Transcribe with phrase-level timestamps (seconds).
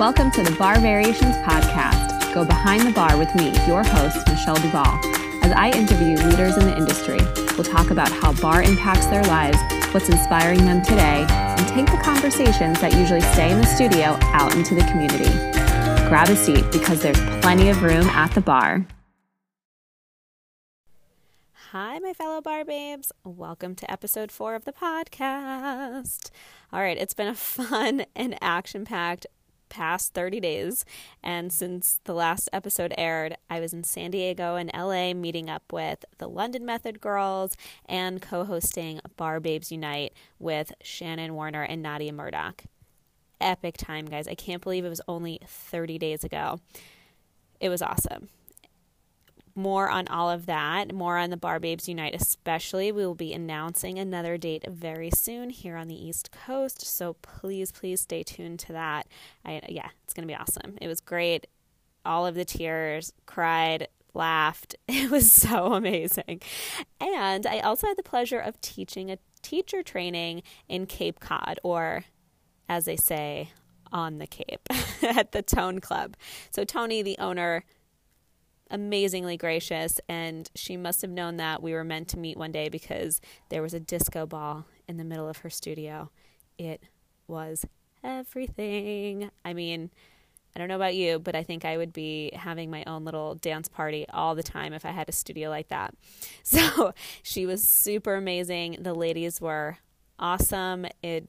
[0.00, 2.32] Welcome to the Bar Variations Podcast.
[2.32, 4.98] Go behind the bar with me, your host, Michelle Duval.
[5.44, 7.18] As I interview leaders in the industry,
[7.54, 9.58] we'll talk about how bar impacts their lives,
[9.92, 14.56] what's inspiring them today, and take the conversations that usually stay in the studio out
[14.56, 15.28] into the community.
[16.08, 18.86] Grab a seat because there's plenty of room at the bar.
[21.72, 23.12] Hi, my fellow bar babes.
[23.22, 26.30] Welcome to episode four of the podcast.
[26.72, 29.26] All right, it's been a fun and action packed
[29.70, 30.84] past 30 days.
[31.22, 35.72] And since the last episode aired, I was in San Diego and LA meeting up
[35.72, 37.56] with the London Method Girls
[37.86, 42.64] and co hosting Bar Babes Unite with Shannon Warner and Nadia Murdoch.
[43.40, 44.28] Epic time, guys.
[44.28, 46.60] I can't believe it was only 30 days ago.
[47.58, 48.28] It was awesome
[49.54, 52.92] more on all of that, more on the Bar Babes Unite, especially.
[52.92, 56.86] We will be announcing another date very soon here on the East Coast.
[56.86, 59.06] So please, please stay tuned to that.
[59.44, 60.76] I, yeah, it's going to be awesome.
[60.80, 61.46] It was great.
[62.04, 64.74] All of the tears, cried, laughed.
[64.88, 66.42] It was so amazing.
[67.00, 72.04] And I also had the pleasure of teaching a teacher training in Cape Cod, or
[72.68, 73.50] as they say,
[73.92, 74.68] on the Cape
[75.02, 76.16] at the Tone Club.
[76.50, 77.64] So, Tony, the owner,
[78.70, 82.68] amazingly gracious, and she must have known that we were meant to meet one day
[82.68, 86.10] because there was a disco ball in the middle of her studio.
[86.58, 86.82] It
[87.26, 87.64] was
[88.02, 89.30] everything.
[89.44, 89.90] I mean,
[90.54, 93.34] I don't know about you, but I think I would be having my own little
[93.36, 95.94] dance party all the time if I had a studio like that.
[96.42, 98.78] So she was super amazing.
[98.80, 99.78] The ladies were
[100.18, 100.86] awesome.
[101.02, 101.28] It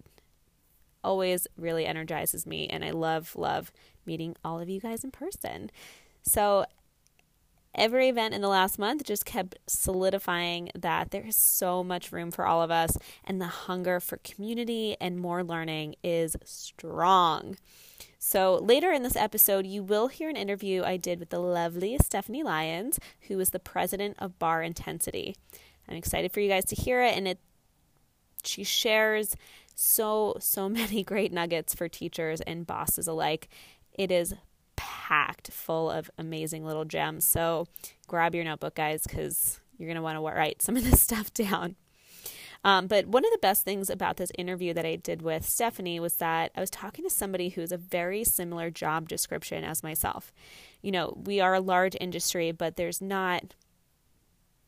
[1.03, 3.71] always really energizes me, and I love, love
[4.05, 5.69] meeting all of you guys in person.
[6.23, 6.65] So
[7.75, 12.31] every event in the last month just kept solidifying that there is so much room
[12.31, 17.57] for all of us, and the hunger for community and more learning is strong.
[18.19, 21.97] So, later in this episode, you will hear an interview I did with the lovely
[21.99, 25.35] Stephanie Lyons, who is the president of Bar Intensity.
[25.87, 27.39] I'm excited for you guys to hear it, and it
[28.43, 29.35] she shares
[29.75, 33.49] so so many great nuggets for teachers and bosses alike.
[33.93, 34.35] It is
[34.81, 37.27] packed full of amazing little gems.
[37.27, 37.67] So
[38.07, 41.31] grab your notebook, guys, because you're going to want to write some of this stuff
[41.33, 41.75] down.
[42.63, 45.99] Um, but one of the best things about this interview that I did with Stephanie
[45.99, 50.33] was that I was talking to somebody who's a very similar job description as myself.
[50.81, 53.55] You know, we are a large industry, but there's not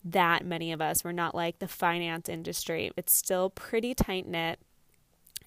[0.04, 1.04] that many of us.
[1.04, 2.92] We're not like the finance industry.
[2.98, 4.60] It's still pretty tight knit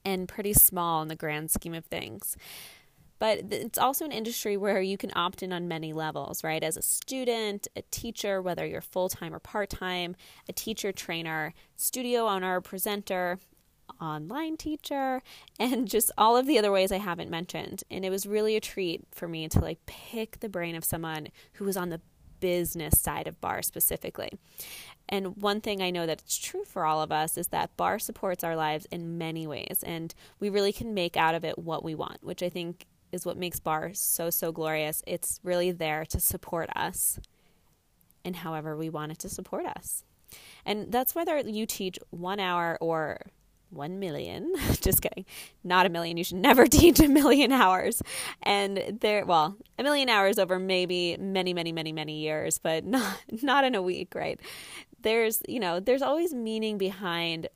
[0.04, 2.37] and pretty small in the grand scheme of things.
[3.19, 6.62] But it's also an industry where you can opt in on many levels, right?
[6.62, 10.16] As a student, a teacher, whether you're full time or part time,
[10.49, 13.38] a teacher, trainer, studio owner, presenter,
[14.00, 15.22] online teacher,
[15.59, 17.84] and just all of the other ways I haven't mentioned.
[17.91, 21.28] And it was really a treat for me to like pick the brain of someone
[21.54, 22.00] who was on the
[22.41, 24.31] business side of bar specifically.
[25.09, 27.98] And one thing I know that it's true for all of us is that bar
[27.98, 31.84] supports our lives in many ways, and we really can make out of it what
[31.84, 35.03] we want, which I think is what makes bar so, so glorious.
[35.06, 37.19] It's really there to support us
[38.25, 40.04] in however we want it to support us.
[40.65, 43.21] And that's whether you teach one hour or
[43.71, 44.53] one million.
[44.81, 45.25] Just kidding.
[45.65, 46.16] Not a million.
[46.16, 48.03] You should never teach a million hours.
[48.43, 53.22] And there, well, a million hours over maybe many, many, many, many years, but not,
[53.43, 54.41] not in a week, right?
[55.00, 57.48] There's, you know, there's always meaning behind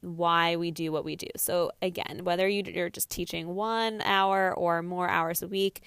[0.00, 1.28] why we do what we do.
[1.36, 5.82] So, again, whether you're just teaching one hour or more hours a week,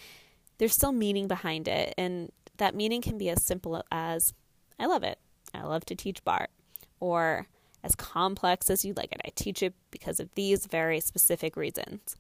[0.57, 1.93] there's still meaning behind it.
[1.97, 4.33] And that meaning can be as simple as
[4.79, 5.19] I love it.
[5.53, 6.49] I love to teach bar.
[6.99, 7.47] Or
[7.83, 9.21] as complex as you like it.
[9.25, 12.15] I teach it because of these very specific reasons.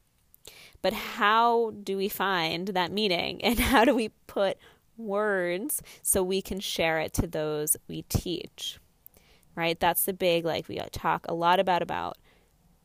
[0.81, 4.57] But how do we find that meaning and how do we put
[4.97, 8.79] words so we can share it to those we teach?
[9.61, 9.79] Right?
[9.79, 12.17] That's the big, like, we talk a lot about, about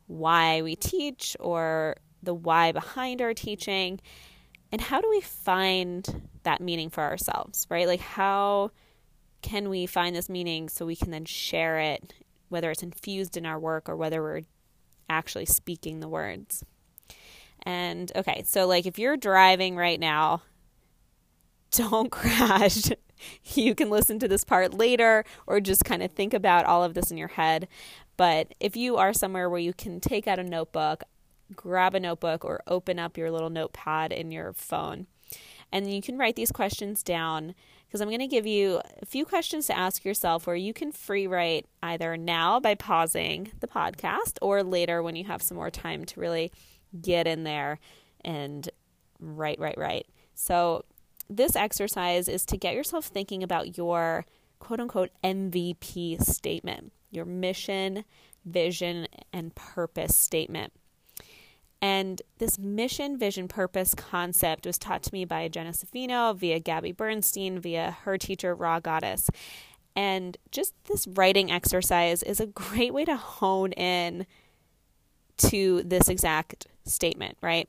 [0.07, 3.99] why we teach or the why behind our teaching.
[4.71, 7.87] And how do we find that meaning for ourselves, right?
[7.87, 8.73] Like, how
[9.41, 12.13] can we find this meaning so we can then share it,
[12.51, 14.43] whether it's infused in our work or whether we're
[15.09, 16.63] actually speaking the words?
[17.63, 20.43] And okay, so like if you're driving right now,
[21.71, 22.91] don't crash
[23.55, 26.95] you can listen to this part later or just kind of think about all of
[26.95, 27.69] this in your head.
[28.17, 31.05] But if you are somewhere where you can take out a notebook,
[31.55, 35.07] grab a notebook or open up your little notepad in your phone,
[35.73, 37.55] and you can write these questions down
[37.87, 40.93] because I'm going to give you a few questions to ask yourself where you can
[40.93, 45.71] free write either now by pausing the podcast or later when you have some more
[45.71, 46.51] time to really
[47.01, 47.79] get in there
[48.25, 48.69] and
[49.21, 50.07] write, write, write.
[50.35, 50.85] So,
[51.29, 54.25] this exercise is to get yourself thinking about your
[54.59, 58.05] quote unquote MVP statement, your mission,
[58.45, 60.73] vision, and purpose statement.
[61.83, 66.93] And this mission, vision, purpose concept was taught to me by Jenna Zaffino via Gabby
[66.93, 69.29] Bernstein, via her teacher, Rha Goddess.
[69.95, 74.27] And just this writing exercise is a great way to hone in
[75.39, 77.69] to this exact statement, right?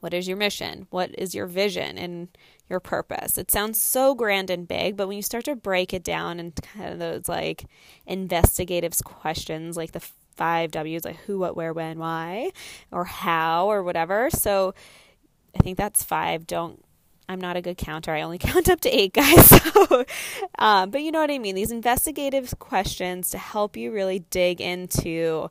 [0.00, 0.86] What is your mission?
[0.90, 2.28] What is your vision and
[2.70, 3.36] your purpose?
[3.36, 6.54] It sounds so grand and big, but when you start to break it down and
[6.54, 7.64] kind of those like
[8.06, 10.00] investigative questions, like the
[10.36, 12.50] five W's, like who, what, where, when, why,
[12.90, 14.30] or how, or whatever.
[14.30, 14.74] So
[15.58, 16.46] I think that's five.
[16.46, 16.82] Don't
[17.30, 18.12] I'm not a good counter.
[18.12, 19.50] I only count up to eight, guys.
[19.70, 20.04] So,
[20.58, 21.54] um, but you know what I mean.
[21.54, 25.48] These investigative questions to help you really dig into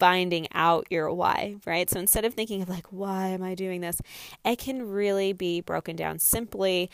[0.00, 1.88] finding out your why, right?
[1.88, 4.00] So instead of thinking of like, why am I doing this,
[4.44, 6.90] it can really be broken down simply.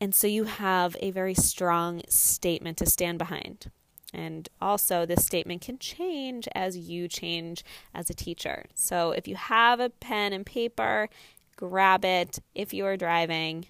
[0.00, 3.70] And so you have a very strong statement to stand behind.
[4.12, 7.64] And also, this statement can change as you change
[7.94, 8.64] as a teacher.
[8.74, 11.08] So, if you have a pen and paper,
[11.54, 12.40] grab it.
[12.52, 13.66] If you are driving,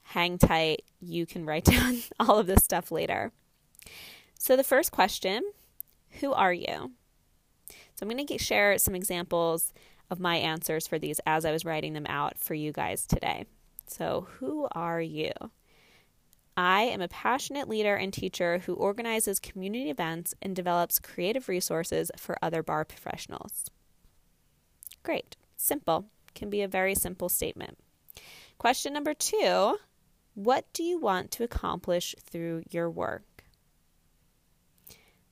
[0.00, 0.84] hang tight.
[1.02, 3.30] You can write down all of this stuff later.
[4.38, 5.42] So, the first question
[6.20, 6.92] Who are you?
[7.98, 9.72] So I'm going to share some examples
[10.08, 13.44] of my answers for these as I was writing them out for you guys today.
[13.88, 15.32] So, who are you?
[16.56, 22.12] I am a passionate leader and teacher who organizes community events and develops creative resources
[22.16, 23.68] for other bar professionals.
[25.02, 25.36] Great.
[25.56, 26.04] Simple.
[26.36, 27.78] Can be a very simple statement.
[28.58, 29.76] Question number two
[30.34, 33.24] What do you want to accomplish through your work?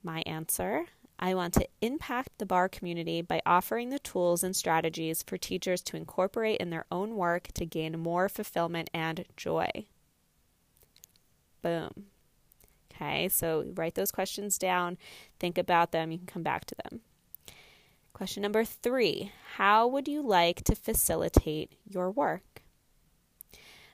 [0.03, 0.87] My answer
[1.19, 5.81] I want to impact the bar community by offering the tools and strategies for teachers
[5.83, 9.87] to incorporate in their own work to gain more fulfillment and joy.
[11.63, 12.07] Boom.
[12.93, 14.97] Okay, so write those questions down,
[15.39, 17.01] think about them, you can come back to them.
[18.13, 22.63] Question number three How would you like to facilitate your work?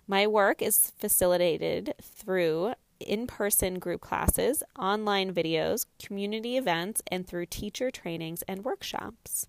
[0.07, 7.47] My work is facilitated through in person group classes, online videos, community events, and through
[7.47, 9.47] teacher trainings and workshops.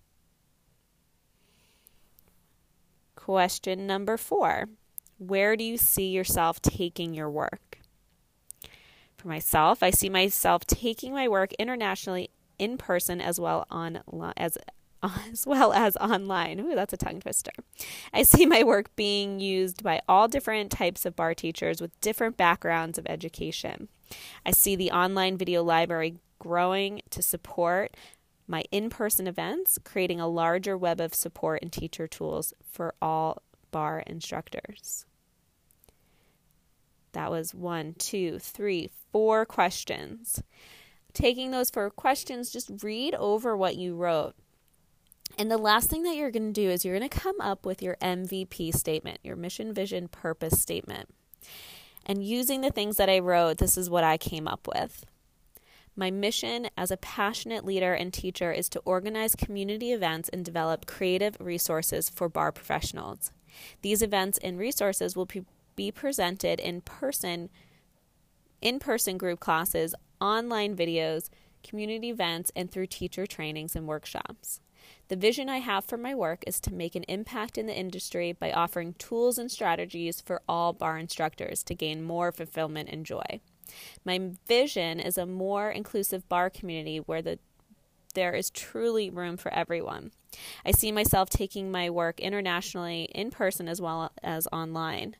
[3.16, 4.68] Question number four
[5.18, 7.78] Where do you see yourself taking your work?
[9.16, 12.28] For myself, I see myself taking my work internationally
[12.58, 14.02] in person as well on
[14.36, 14.58] as
[15.32, 16.60] as well as online.
[16.60, 17.52] Ooh, that's a tongue twister.
[18.12, 22.36] I see my work being used by all different types of bar teachers with different
[22.36, 23.88] backgrounds of education.
[24.44, 27.96] I see the online video library growing to support
[28.46, 33.42] my in person events, creating a larger web of support and teacher tools for all
[33.70, 35.06] bar instructors.
[37.12, 40.42] That was one, two, three, four questions.
[41.12, 44.34] Taking those four questions, just read over what you wrote.
[45.36, 47.66] And the last thing that you're going to do is you're going to come up
[47.66, 51.08] with your MVP statement, your mission, vision, purpose statement.
[52.06, 55.04] And using the things that I wrote, this is what I came up with.
[55.96, 60.86] My mission as a passionate leader and teacher is to organize community events and develop
[60.86, 63.30] creative resources for bar professionals.
[63.82, 65.28] These events and resources will
[65.76, 67.48] be presented in person
[68.60, 71.28] in person group classes, online videos,
[71.62, 74.60] community events, and through teacher trainings and workshops.
[75.08, 78.32] The vision I have for my work is to make an impact in the industry
[78.32, 83.40] by offering tools and strategies for all bar instructors to gain more fulfillment and joy.
[84.04, 87.38] My vision is a more inclusive bar community where the
[88.14, 90.12] there is truly room for everyone.
[90.64, 95.16] I see myself taking my work internationally in person as well as online.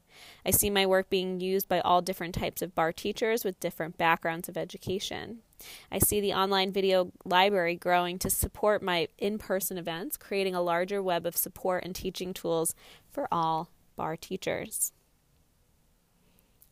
[0.46, 3.98] I see my work being used by all different types of bar teachers with different
[3.98, 5.40] backgrounds of education.
[5.90, 10.62] I see the online video library growing to support my in person events, creating a
[10.62, 12.74] larger web of support and teaching tools
[13.10, 14.92] for all bar teachers.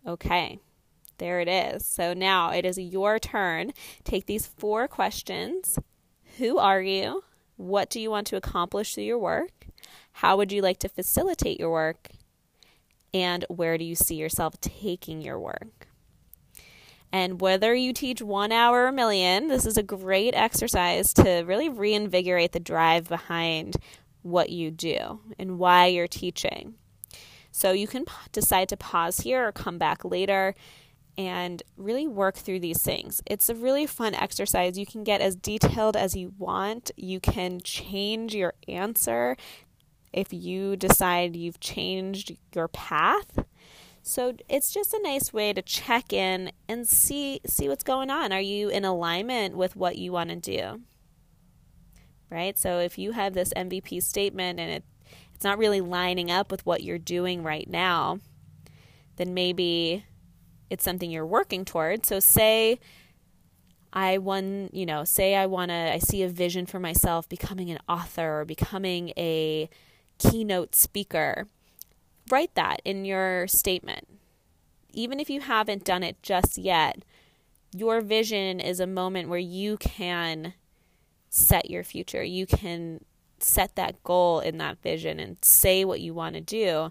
[0.07, 0.59] Okay,
[1.19, 1.87] there it is.
[1.87, 3.73] So now it is your turn.
[4.05, 5.79] Take these four questions
[6.39, 7.23] Who are you?
[7.57, 9.67] What do you want to accomplish through your work?
[10.13, 12.09] How would you like to facilitate your work?
[13.15, 15.82] And where do you see yourself taking your work?
[17.13, 21.43] And whether you teach one hour or a million, this is a great exercise to
[21.43, 23.77] really reinvigorate the drive behind
[24.23, 26.75] what you do and why you're teaching.
[27.51, 30.55] So you can decide to pause here or come back later
[31.19, 33.21] and really work through these things.
[33.27, 34.79] It's a really fun exercise.
[34.79, 39.37] You can get as detailed as you want, you can change your answer
[40.13, 43.45] if you decide you've changed your path.
[44.03, 48.33] So it's just a nice way to check in and see see what's going on.
[48.33, 50.81] Are you in alignment with what you want to do?
[52.29, 52.59] Right?
[52.59, 54.85] So if you have this MVP statement and it
[55.35, 58.19] it's not really lining up with what you're doing right now,
[59.17, 60.05] then maybe
[60.71, 62.05] it's something you're working toward.
[62.07, 62.81] So say
[63.93, 67.71] I want, you know, say I want to I see a vision for myself becoming
[67.71, 69.69] an author or becoming a
[70.19, 71.47] keynote speaker.
[72.31, 74.09] Write that in your statement.
[74.93, 77.03] Even if you haven't done it just yet,
[77.75, 80.55] your vision is a moment where you can
[81.31, 82.23] set your future.
[82.23, 83.05] You can
[83.39, 86.91] set that goal in that vision and say what you want to do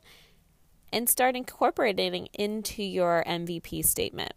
[0.91, 4.33] and start incorporating into your MVP statement.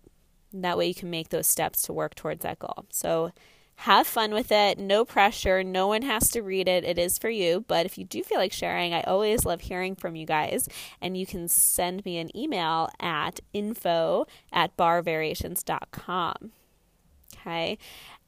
[0.52, 2.86] That way you can make those steps to work towards that goal.
[2.90, 3.32] So
[3.76, 4.78] have fun with it.
[4.78, 5.64] No pressure.
[5.64, 6.84] No one has to read it.
[6.84, 7.64] It is for you.
[7.66, 10.68] But if you do feel like sharing, I always love hearing from you guys.
[11.00, 16.52] And you can send me an email at info at barvariations.com.
[17.36, 17.78] Okay.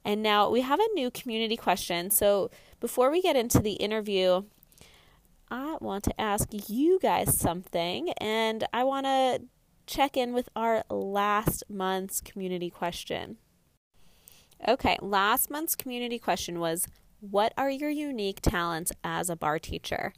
[0.04, 2.10] And now we have a new community question.
[2.10, 2.50] So
[2.80, 4.44] before we get into the interview,
[5.50, 8.10] I want to ask you guys something.
[8.18, 9.42] And I want to
[9.86, 13.38] check in with our last month's community question.
[14.66, 16.86] Okay, last month's community question was
[17.20, 20.12] What are your unique talents as a bar teacher?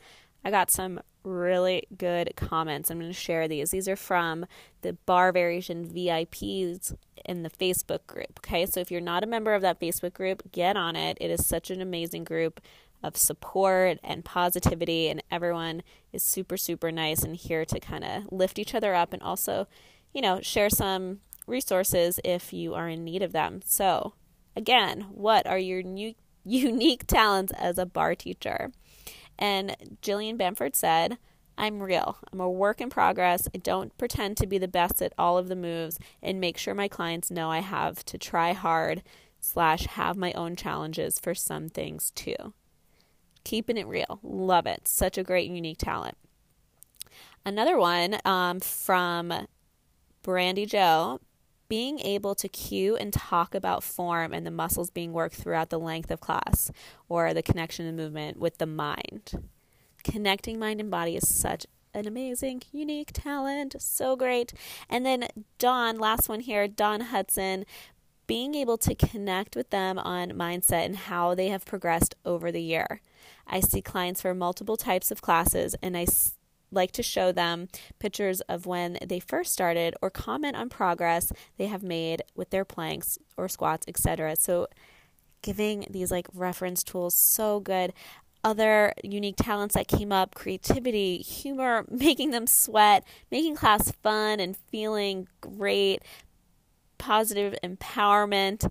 [0.44, 2.90] I got some really good comments.
[2.90, 3.70] I'm going to share these.
[3.70, 4.46] These are from
[4.82, 8.38] the Bar Variation VIPs in the Facebook group.
[8.38, 11.18] Okay, so if you're not a member of that Facebook group, get on it.
[11.20, 12.60] It is such an amazing group
[13.02, 18.32] of support and positivity, and everyone is super, super nice and here to kind of
[18.32, 19.68] lift each other up and also,
[20.12, 23.60] you know, share some resources if you are in need of them.
[23.64, 24.14] So,
[24.58, 28.72] again, what are your new, unique talents as a bar teacher?
[29.38, 31.16] And Jillian Bamford said,
[31.56, 32.18] I'm real.
[32.32, 33.48] I'm a work in progress.
[33.54, 36.74] I don't pretend to be the best at all of the moves and make sure
[36.74, 39.02] my clients know I have to try hard
[39.40, 42.52] slash have my own challenges for some things too.
[43.44, 44.20] Keeping it real.
[44.22, 44.86] Love it.
[44.86, 46.16] Such a great, unique talent.
[47.46, 49.32] Another one um, from
[50.22, 51.20] Brandy Joe
[51.68, 55.78] being able to cue and talk about form and the muscles being worked throughout the
[55.78, 56.70] length of class
[57.08, 59.32] or the connection and movement with the mind.
[60.02, 63.76] Connecting mind and body is such an amazing, unique talent.
[63.78, 64.52] So great.
[64.88, 67.64] And then Dawn, last one here, Dawn Hudson,
[68.26, 72.62] being able to connect with them on mindset and how they have progressed over the
[72.62, 73.00] year.
[73.46, 76.04] I see clients for multiple types of classes, and I
[76.70, 81.66] like to show them pictures of when they first started or comment on progress they
[81.66, 84.36] have made with their planks or squats, etc.
[84.36, 84.68] So,
[85.40, 87.92] giving these like reference tools so good.
[88.44, 94.56] Other unique talents that came up creativity, humor, making them sweat, making class fun and
[94.56, 96.02] feeling great,
[96.98, 98.68] positive empowerment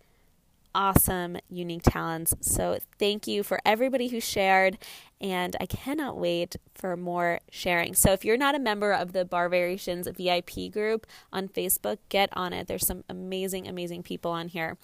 [0.78, 2.36] awesome, unique talents.
[2.40, 4.78] So, thank you for everybody who shared,
[5.20, 7.96] and I cannot wait for more sharing.
[7.96, 12.30] So, if you're not a member of the Bar Variations VIP group on Facebook, get
[12.34, 12.68] on it.
[12.68, 14.78] There's some amazing, amazing people on here,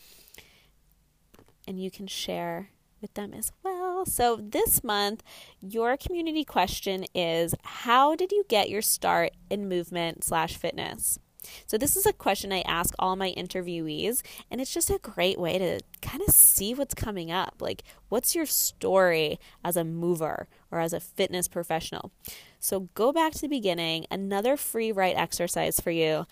[1.68, 2.70] and you can share
[3.02, 4.06] with them as well.
[4.06, 5.22] So, this month,
[5.62, 11.20] your community question is How did you get your start in movement slash fitness?
[11.68, 15.40] So, this is a question I ask all my interviewees, and it's just a great
[15.40, 17.56] way to kind of see what's coming up.
[17.60, 22.12] Like, what's your story as a mover or as a fitness professional?
[22.60, 26.26] So, go back to the beginning, another free write exercise for you.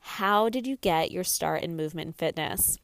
[0.00, 2.78] How did you get your start in movement and fitness?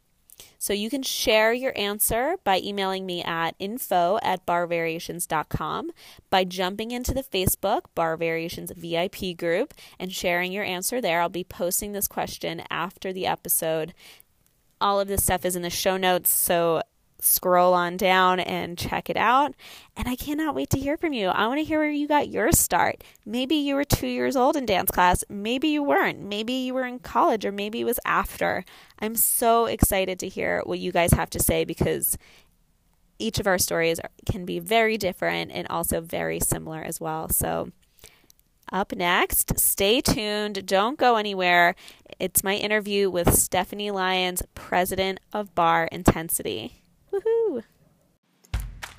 [0.58, 5.90] So you can share your answer by emailing me at info at barvariations.com,
[6.28, 11.20] by jumping into the Facebook Bar Variations VIP group and sharing your answer there.
[11.20, 13.94] I'll be posting this question after the episode.
[14.80, 16.82] All of this stuff is in the show notes, so
[17.22, 19.54] scroll on down and check it out.
[19.96, 21.28] And I cannot wait to hear from you.
[21.28, 23.04] I want to hear where you got your start.
[23.24, 25.24] Maybe you were two years old in dance class.
[25.28, 26.20] Maybe you weren't.
[26.22, 28.64] Maybe you were in college, or maybe it was after.
[28.98, 32.16] I'm so excited to hear what you guys have to say because
[33.18, 37.28] each of our stories can be very different and also very similar as well.
[37.28, 37.70] So,
[38.72, 40.64] up next, stay tuned.
[40.64, 41.74] Don't go anywhere.
[42.18, 46.82] It's my interview with Stephanie Lyons, president of Bar Intensity.
[47.12, 47.62] Woohoo!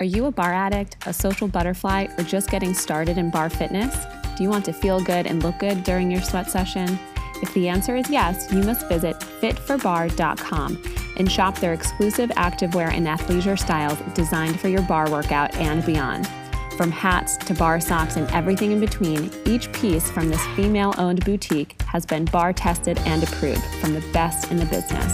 [0.00, 3.94] Are you a bar addict, a social butterfly, or just getting started in bar fitness?
[4.36, 6.98] Do you want to feel good and look good during your sweat session?
[7.42, 10.82] If the answer is yes, you must visit fitforbar.com
[11.16, 16.28] and shop their exclusive activewear and athleisure styles designed for your bar workout and beyond.
[16.76, 21.24] From hats to bar socks and everything in between, each piece from this female owned
[21.24, 25.12] boutique has been bar tested and approved from the best in the business.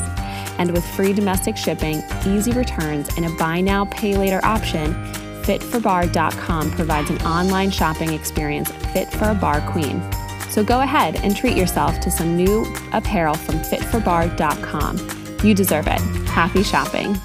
[0.59, 4.93] And with free domestic shipping, easy returns, and a buy now, pay later option,
[5.43, 10.03] fitforbar.com provides an online shopping experience fit for a bar queen.
[10.50, 14.99] So go ahead and treat yourself to some new apparel from fitforbar.com.
[15.45, 16.00] You deserve it.
[16.29, 17.17] Happy shopping.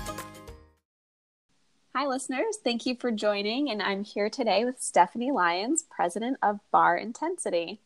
[1.96, 2.58] Hi, listeners.
[2.64, 3.70] Thank you for joining.
[3.70, 7.82] And I'm here today with Stephanie Lyons, president of Bar Intensity.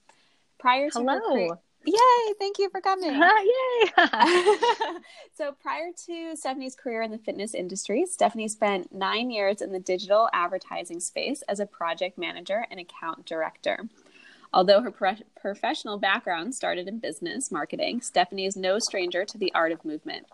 [0.59, 1.59] Prior to Hello.
[1.87, 2.33] Yay!
[2.37, 3.13] Thank you for coming.
[3.13, 3.91] yay!
[5.33, 9.79] so, prior to Stephanie's career in the fitness industry, Stephanie spent nine years in the
[9.79, 13.87] digital advertising space as a project manager and account director.
[14.53, 19.53] Although her pro- professional background started in business marketing, Stephanie is no stranger to the
[19.53, 20.25] art of movement.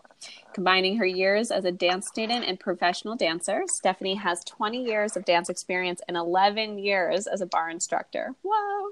[0.52, 5.24] Combining her years as a dance student and professional dancer, Stephanie has 20 years of
[5.24, 8.34] dance experience and 11 years as a bar instructor.
[8.42, 8.90] Whoa!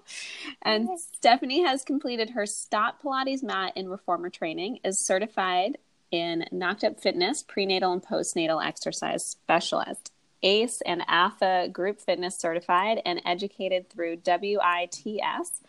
[0.62, 5.78] And Stephanie has completed her STOTT Pilates mat and reformer training, is certified
[6.10, 10.12] in Knocked Up Fitness, prenatal and postnatal exercise specialist,
[10.42, 15.62] ACE and AFA group fitness certified, and educated through WITS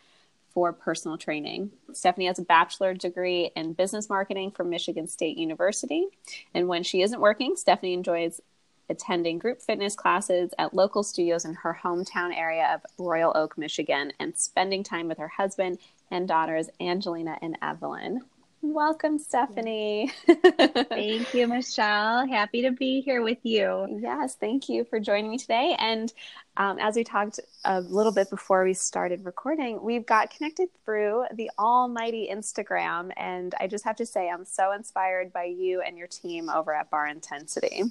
[0.53, 1.71] for personal training.
[1.93, 6.07] Stephanie has a bachelor degree in business marketing from Michigan State University.
[6.53, 8.41] And when she isn't working, Stephanie enjoys
[8.89, 14.11] attending group fitness classes at local studios in her hometown area of Royal Oak, Michigan,
[14.19, 15.79] and spending time with her husband
[16.11, 18.21] and daughters, Angelina and Evelyn.
[18.65, 20.09] Welcome, Stephanie.
[20.25, 22.25] thank you, Michelle.
[22.25, 23.99] Happy to be here with you.
[24.01, 25.75] Yes, thank you for joining me today.
[25.77, 26.13] And
[26.55, 31.25] um, as we talked a little bit before we started recording, we've got connected through
[31.33, 33.11] the almighty Instagram.
[33.17, 36.73] And I just have to say, I'm so inspired by you and your team over
[36.73, 37.83] at Bar Intensity.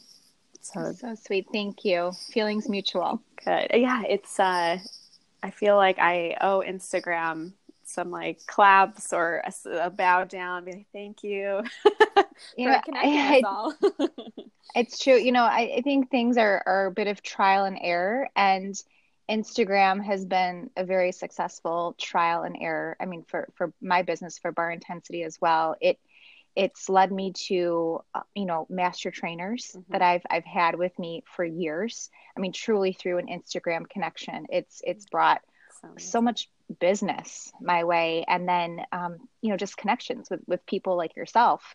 [0.62, 1.48] So, so sweet.
[1.52, 2.12] Thank you.
[2.32, 3.20] Feelings mutual.
[3.44, 3.72] Good.
[3.74, 4.78] Yeah, it's, uh,
[5.42, 7.52] I feel like I owe Instagram
[7.92, 11.62] some like claps or a, a bow down, be like, thank you.
[12.56, 13.42] you know, I,
[14.74, 15.16] it's true.
[15.16, 18.74] You know, I, I think things are, are a bit of trial and error and
[19.30, 22.96] Instagram has been a very successful trial and error.
[23.00, 25.98] I mean, for, for my business, for bar intensity as well, it,
[26.54, 29.92] it's led me to uh, you know master trainers mm-hmm.
[29.92, 32.10] that I've I've had with me for years.
[32.36, 35.40] I mean, truly through an Instagram connection, it's it's brought
[35.98, 36.48] so much
[36.80, 41.74] business my way and then um, you know just connections with with people like yourself.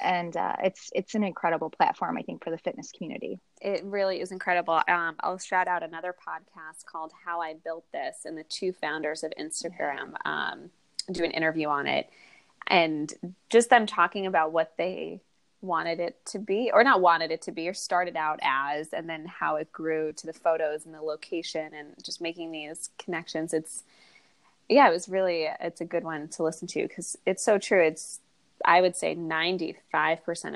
[0.00, 3.38] And uh, it's it's an incredible platform i think for the fitness community.
[3.60, 4.82] It really is incredible.
[4.88, 9.22] Um, i'll shout out another podcast called how i built this and the two founders
[9.22, 10.70] of instagram um,
[11.10, 12.08] do an interview on it.
[12.66, 13.12] And
[13.50, 15.20] just them talking about what they
[15.64, 19.08] wanted it to be or not wanted it to be or started out as and
[19.08, 23.52] then how it grew to the photos and the location and just making these connections
[23.52, 23.84] it's
[24.68, 27.82] yeah, it was really it's a good one to listen to because it's so true.
[27.82, 28.20] It's
[28.64, 29.76] I would say 95%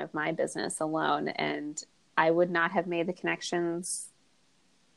[0.03, 1.81] of my business alone and
[2.17, 4.07] I would not have made the connections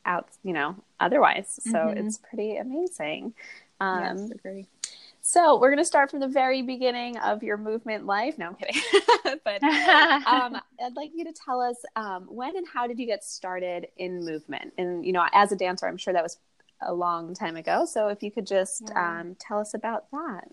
[0.05, 1.59] out, you know, otherwise.
[1.63, 2.07] So mm-hmm.
[2.07, 3.33] it's pretty amazing.
[3.79, 4.67] Um, yes, agree.
[5.25, 8.37] So we're going to start from the very beginning of your movement life.
[8.37, 8.81] No, I'm kidding.
[9.45, 13.23] but um, I'd like you to tell us um, when and how did you get
[13.23, 14.73] started in movement?
[14.77, 16.39] And you know, as a dancer, I'm sure that was
[16.81, 17.85] a long time ago.
[17.85, 19.21] So if you could just yeah.
[19.21, 20.49] um, tell us about that.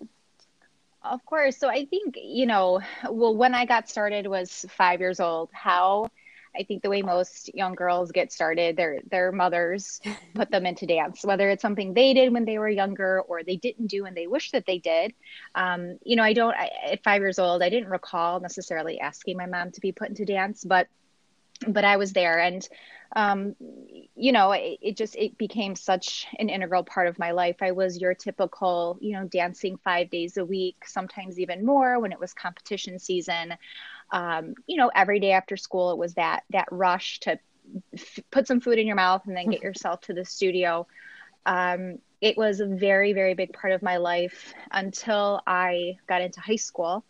[1.03, 1.57] Of course.
[1.57, 2.81] So I think, you know,
[3.11, 5.51] well, when I got started was five years old.
[5.53, 6.11] How
[6.57, 10.01] I think the way most young girls get started, their their mothers
[10.35, 13.57] put them into dance, whether it's something they did when they were younger or they
[13.57, 15.15] didn't do and they wish that they did.
[15.55, 16.55] Um, you know, I don't.
[16.55, 20.09] I, at five years old, I didn't recall necessarily asking my mom to be put
[20.09, 20.89] into dance, but
[21.69, 22.67] but I was there, and
[23.17, 23.57] um,
[24.15, 27.57] you know, it, it, just it became such an integral part of my life.
[27.61, 32.13] I was your typical, you know, dancing five days a week, sometimes even more when
[32.13, 33.55] it was competition season.
[34.13, 37.39] Um, you know, every day after school, it was that that rush to
[37.95, 40.87] f- put some food in your mouth and then get yourself to the studio.
[41.47, 46.41] Um, it was a very, very big part of my life until I got into
[46.41, 47.05] high school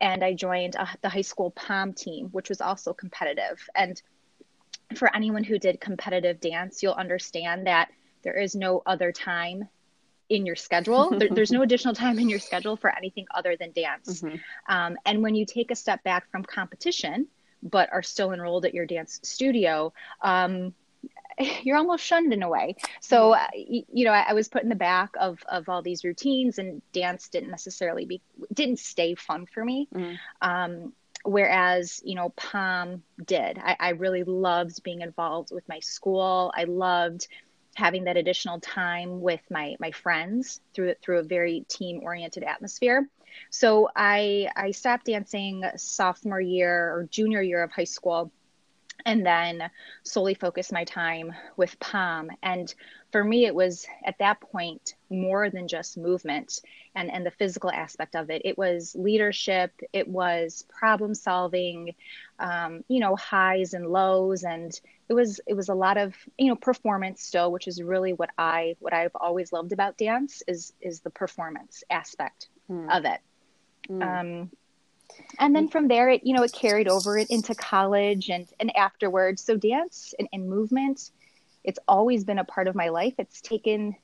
[0.00, 3.60] and I joined uh, the high school pom team, which was also competitive.
[3.74, 4.00] And
[4.96, 7.90] for anyone who did competitive dance, you'll understand that
[8.22, 9.68] there is no other time
[10.30, 11.10] in your schedule.
[11.10, 14.22] there, there's no additional time in your schedule for anything other than dance.
[14.22, 14.36] Mm-hmm.
[14.72, 17.26] Um, and when you take a step back from competition,
[17.62, 20.72] but are still enrolled at your dance studio, um,
[21.62, 22.76] you're almost shunned in a way.
[23.00, 23.42] So, mm-hmm.
[23.42, 26.04] uh, you, you, know, I, I, was put in the back of, of all these
[26.04, 28.22] routines and dance didn't necessarily be,
[28.54, 29.88] didn't stay fun for me.
[29.94, 30.18] Mm.
[30.40, 36.50] Um, whereas you know pom did I, I, really loved being involved with my school
[36.56, 37.28] i loved
[37.74, 43.08] having that additional time with my my friends through through a very team oriented atmosphere.
[43.50, 48.32] So I I stopped dancing sophomore year or junior year of high school
[49.06, 49.70] and then
[50.02, 52.30] solely focused my time with POM.
[52.42, 52.72] And
[53.12, 56.60] for me, it was at that point more than just movement
[56.94, 58.42] and, and the physical aspect of it.
[58.44, 61.94] It was leadership, it was problem solving,
[62.38, 64.44] um, you know, highs and lows.
[64.44, 64.78] And
[65.10, 68.30] it was it was a lot of you know performance still which is really what
[68.38, 72.88] i what i've always loved about dance is is the performance aspect mm.
[72.96, 73.20] of it.
[73.90, 74.02] Mm.
[74.02, 74.50] um
[75.40, 78.74] and then from there it you know it carried over it into college and and
[78.76, 79.42] afterwards.
[79.42, 81.10] So dance and, and movement
[81.64, 83.14] it's always been a part of my life.
[83.18, 83.96] It's taken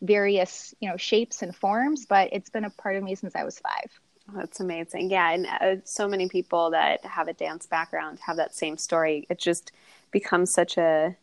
[0.00, 3.44] various you know shapes and forms but it's been a part of me since i
[3.44, 3.90] was five.
[4.34, 5.10] That's amazing.
[5.10, 9.26] Yeah and uh, so many people that have a dance background have that same story.
[9.28, 9.70] It just
[10.14, 11.14] becomes such a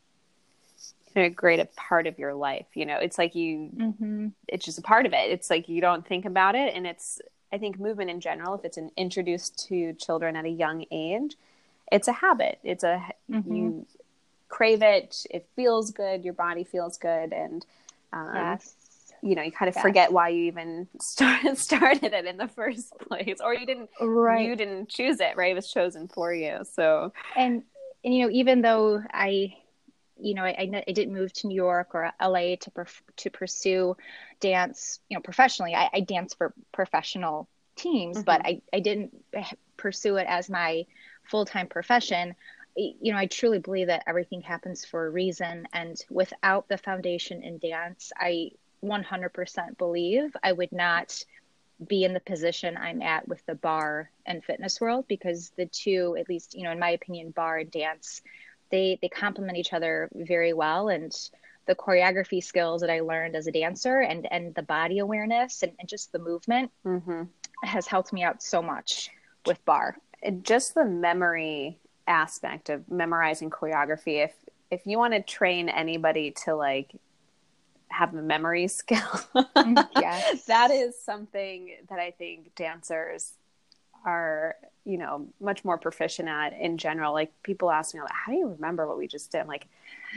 [1.15, 2.67] you know, a great part of your life.
[2.73, 4.27] You know, it's like you, mm-hmm.
[4.47, 5.31] it's just a part of it.
[5.31, 6.73] It's like you don't think about it.
[6.73, 7.19] And it's,
[7.51, 11.35] I think movement in general, if it's an, introduced to children at a young age,
[11.91, 12.59] it's a habit.
[12.63, 13.53] It's a, mm-hmm.
[13.53, 13.85] you
[14.47, 15.17] crave it.
[15.29, 16.23] It feels good.
[16.23, 17.33] Your body feels good.
[17.33, 17.65] And,
[18.13, 18.73] um, yes.
[19.21, 19.81] you know, you kind of yes.
[19.81, 24.45] forget why you even started, started it in the first place, or you didn't, right.
[24.45, 25.51] you didn't choose it, right?
[25.51, 26.59] It was chosen for you.
[26.73, 27.63] So, and,
[28.03, 29.55] and you know, even though I,
[30.19, 32.71] you know, I, I didn't move to New York or LA to
[33.17, 33.95] to pursue
[34.39, 35.75] dance, you know, professionally.
[35.75, 38.25] I, I danced for professional teams, mm-hmm.
[38.25, 39.23] but I, I didn't
[39.77, 40.85] pursue it as my
[41.23, 42.35] full time profession.
[42.75, 47.43] You know, I truly believe that everything happens for a reason, and without the foundation
[47.43, 48.51] in dance, I
[48.83, 51.23] 100% believe I would not
[51.87, 56.15] be in the position I'm at with the bar and fitness world because the two,
[56.19, 58.21] at least, you know, in my opinion, bar and dance,
[58.69, 60.89] they they complement each other very well.
[60.89, 61.11] And
[61.65, 65.73] the choreography skills that I learned as a dancer and and the body awareness and,
[65.79, 67.23] and just the movement mm-hmm.
[67.63, 69.09] has helped me out so much
[69.45, 69.97] with bar.
[70.43, 74.23] Just the memory aspect of memorizing choreography.
[74.23, 74.33] If
[74.69, 76.95] if you want to train anybody to like
[77.91, 79.21] have a memory skill.
[79.95, 80.45] Yes.
[80.45, 83.33] that is something that I think dancers
[84.05, 87.13] are, you know, much more proficient at in general.
[87.13, 89.41] Like people ask me, like, how do you remember what we just did?
[89.41, 89.67] I'm like,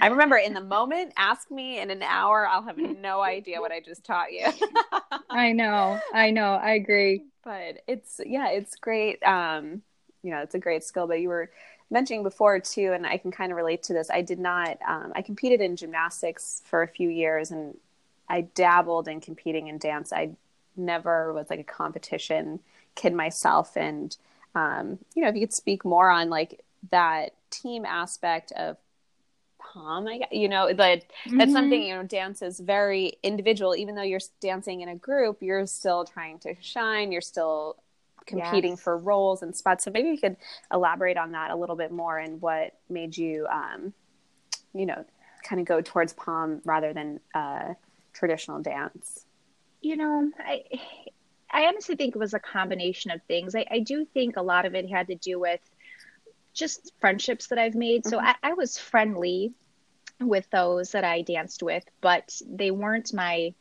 [0.00, 3.72] I remember in the moment, ask me in an hour, I'll have no idea what
[3.72, 4.46] I just taught you.
[5.30, 6.00] I know.
[6.12, 6.54] I know.
[6.54, 7.24] I agree.
[7.44, 9.22] But it's, yeah, it's great.
[9.22, 9.82] Um,
[10.22, 11.50] you know, it's a great skill, but you were
[11.90, 14.10] mentioning before too, and I can kind of relate to this.
[14.10, 14.78] I did not.
[14.86, 17.76] Um, I competed in gymnastics for a few years, and
[18.28, 20.12] I dabbled in competing in dance.
[20.12, 20.30] I
[20.76, 22.60] never was like a competition
[22.94, 24.16] kid myself, and
[24.54, 28.76] um, you know, if you could speak more on like that team aspect of
[29.58, 31.38] POM, I guess, you know that mm-hmm.
[31.38, 32.02] that's something you know.
[32.02, 33.74] Dance is very individual.
[33.76, 37.12] Even though you're dancing in a group, you're still trying to shine.
[37.12, 37.76] You're still
[38.26, 38.80] competing yes.
[38.80, 39.84] for roles and spots.
[39.84, 40.36] So maybe you could
[40.72, 43.92] elaborate on that a little bit more and what made you, um,
[44.72, 45.04] you know,
[45.42, 47.74] kind of go towards POM rather than uh,
[48.12, 49.26] traditional dance.
[49.80, 50.64] You know, I
[51.50, 53.54] I honestly think it was a combination of things.
[53.54, 55.60] I, I do think a lot of it had to do with
[56.52, 58.02] just friendships that I've made.
[58.02, 58.10] Mm-hmm.
[58.10, 59.52] So I, I was friendly
[60.20, 63.54] with those that I danced with, but they weren't my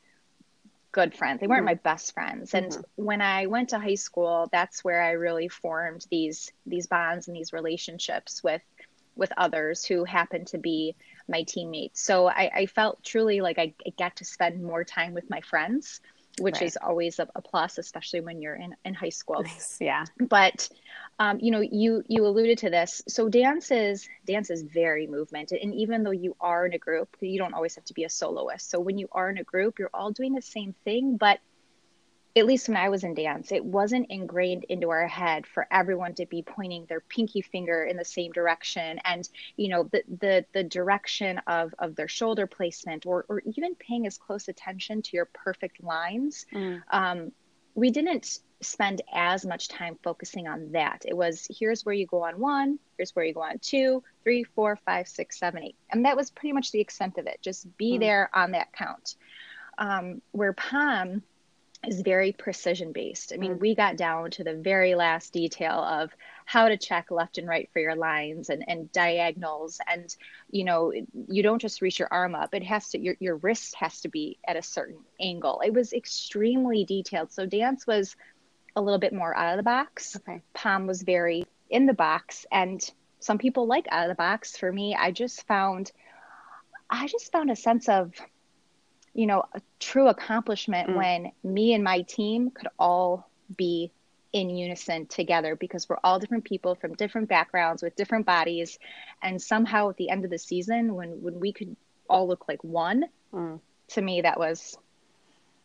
[0.94, 1.42] good friends.
[1.42, 1.84] They weren't mm-hmm.
[1.84, 2.54] my best friends.
[2.54, 2.82] And mm-hmm.
[2.96, 7.36] when I went to high school, that's where I really formed these these bonds and
[7.36, 8.62] these relationships with
[9.16, 10.96] with others who happened to be
[11.28, 12.02] my teammates.
[12.02, 15.42] So I, I felt truly like I, I got to spend more time with my
[15.42, 16.02] friends
[16.39, 16.63] which right.
[16.63, 19.43] is always a, a, plus, especially when you're in, in high school.
[19.80, 20.06] yeah.
[20.19, 20.69] But
[21.19, 23.04] um, you know, you you alluded to this.
[23.08, 27.15] So dance is dance is very movement, and even though you are in a group,
[27.19, 28.69] you don't always have to be a soloist.
[28.69, 31.39] So when you are in a group, you're all doing the same thing, but
[32.36, 36.15] at least when I was in dance, it wasn't ingrained into our head for everyone
[36.15, 40.46] to be pointing their pinky finger in the same direction and you know the the,
[40.54, 45.15] the direction of, of their shoulder placement or, or even paying as close attention to
[45.15, 46.46] your perfect lines.
[46.52, 46.82] Mm.
[46.89, 47.32] Um,
[47.76, 51.04] we didn't spend as much time focusing on that.
[51.06, 54.43] It was here's where you go on one, here's where you go on two, three,
[54.43, 55.76] four, five, six, seven, eight.
[55.91, 57.39] And that was pretty much the extent of it.
[57.43, 58.00] Just be mm.
[58.00, 59.15] there on that count.
[59.78, 61.24] Um, where POM
[61.86, 63.34] is very precision based.
[63.34, 63.60] I mean, mm.
[63.60, 66.12] we got down to the very last detail of
[66.46, 69.80] how to check left and right for your lines and, and diagonals.
[69.91, 70.15] And,
[70.50, 70.93] you know,
[71.28, 74.10] you don't just reach your arm up, it has to, your, your wrist has to
[74.10, 75.62] be at a certain angle.
[75.65, 77.32] It was extremely detailed.
[77.32, 78.15] So dance was
[78.76, 80.15] a little bit more out of the box.
[80.15, 80.41] Okay.
[80.54, 82.46] POM was very in the box.
[82.52, 82.82] And
[83.19, 84.58] some people like out of the box.
[84.58, 85.91] For me, I just found
[86.89, 88.13] I just found a sense of,
[89.13, 90.95] you know, a true accomplishment mm.
[90.95, 93.91] when me and my team could all be
[94.34, 98.80] in unison together because we're all different people from different backgrounds with different bodies
[99.21, 101.76] and somehow at the end of the season when when we could
[102.10, 103.60] all look like one mm.
[103.88, 104.76] to me that was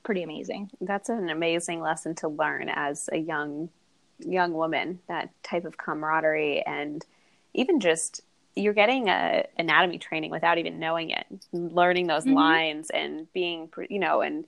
[0.03, 3.71] pretty amazing that's an amazing lesson to learn as a young
[4.19, 7.07] young woman that type of camaraderie and
[7.55, 8.21] even just
[8.59, 12.35] you're getting a anatomy training without even knowing it learning those mm-hmm.
[12.35, 14.45] lines and being you know and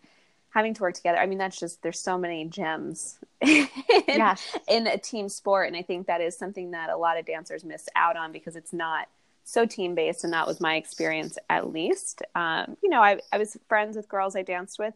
[0.50, 1.18] having to work together.
[1.18, 3.68] I mean that's just there's so many gems in,
[4.06, 4.56] yes.
[4.68, 5.68] in a team sport.
[5.68, 8.56] And i think that is something that a lot of dancers miss out on because
[8.56, 9.08] it's not
[9.44, 10.24] so team based.
[10.24, 12.22] And that was my experience at least.
[12.34, 14.94] Um, you know I, I was friends with girls i danced with.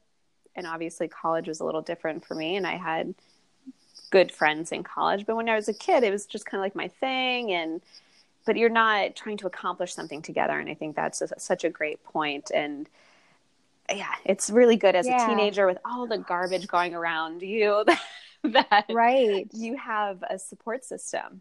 [0.57, 2.57] And obviously college was a little different for me.
[2.57, 3.14] And i had
[4.11, 5.24] good friends in college.
[5.24, 7.53] But when i was a kid it was just kind of like my thing.
[7.53, 7.81] And
[8.44, 11.70] but you're not trying to accomplish something together and i think that's a, such a
[11.70, 12.88] great point and
[13.90, 15.24] yeah it's really good as yeah.
[15.24, 17.85] a teenager with all the garbage going around you
[18.42, 21.40] that right you have a support system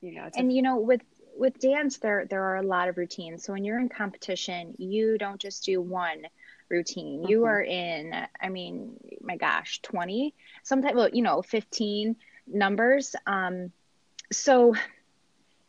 [0.00, 1.02] you know and you know with
[1.36, 5.18] with dance there there are a lot of routines so when you're in competition you
[5.18, 6.26] don't just do one
[6.68, 7.30] routine mm-hmm.
[7.30, 13.72] you are in i mean my gosh 20 sometimes well you know 15 numbers um
[14.32, 14.74] so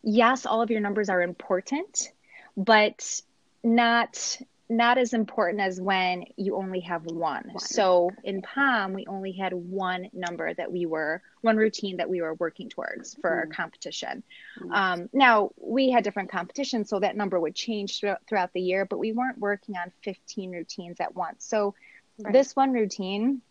[0.05, 2.11] yes, all of your numbers are important,
[2.55, 3.21] but
[3.63, 4.37] not
[4.67, 7.43] not as important as when you only have one.
[7.51, 7.59] one.
[7.59, 12.19] So in POM, we only had one number that we were, one routine that we
[12.19, 13.35] were working towards for mm.
[13.35, 14.23] our competition.
[14.59, 14.71] Mm.
[14.71, 18.85] Um, now, we had different competitions, so that number would change throughout, throughout, the year,
[18.85, 21.45] but we weren't working on 15 routines at once.
[21.45, 21.75] So
[22.23, 22.33] right.
[22.33, 23.43] this one routine,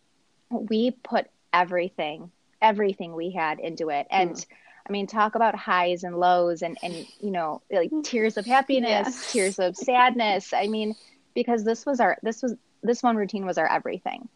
[0.51, 4.09] we put everything, everything we had into it.
[4.11, 4.47] And mm
[4.87, 9.07] I mean, talk about highs and lows and, and you know, like tears of happiness,
[9.07, 9.33] yes.
[9.33, 10.53] tears of sadness.
[10.53, 10.94] I mean,
[11.35, 14.29] because this was our, this was, this one routine was our everything.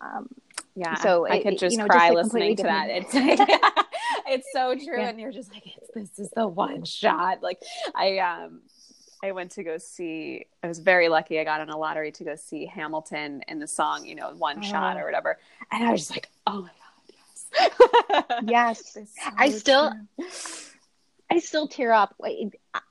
[0.00, 0.28] Um,
[0.74, 0.94] yeah.
[0.96, 2.88] So I it, could just you know, cry just listening to that.
[2.90, 3.38] It's like,
[4.26, 4.98] it's so true.
[4.98, 5.08] Yeah.
[5.08, 7.42] And you're just like, this is the one shot.
[7.42, 7.60] Like
[7.94, 8.62] I, um,
[9.22, 10.46] I went to go see.
[10.64, 11.38] I was very lucky.
[11.38, 14.58] I got on a lottery to go see Hamilton in the song, you know, one
[14.58, 14.62] oh.
[14.62, 15.38] shot or whatever.
[15.70, 16.70] And I was just like, oh my
[18.46, 18.96] yes.
[19.02, 20.26] So I still true.
[21.32, 22.14] I still tear up.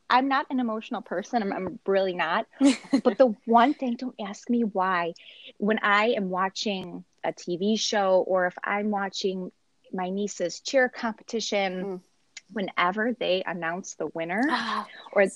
[0.10, 1.43] I'm not an emotional person.
[1.43, 2.47] I'm, I'm really not.
[3.04, 5.13] but the one thing, don't ask me why.
[5.58, 9.52] When I am watching a TV show or if I'm watching
[9.93, 12.02] my niece's cheer competition, mm.
[12.52, 15.28] whenever they announce the winner oh, or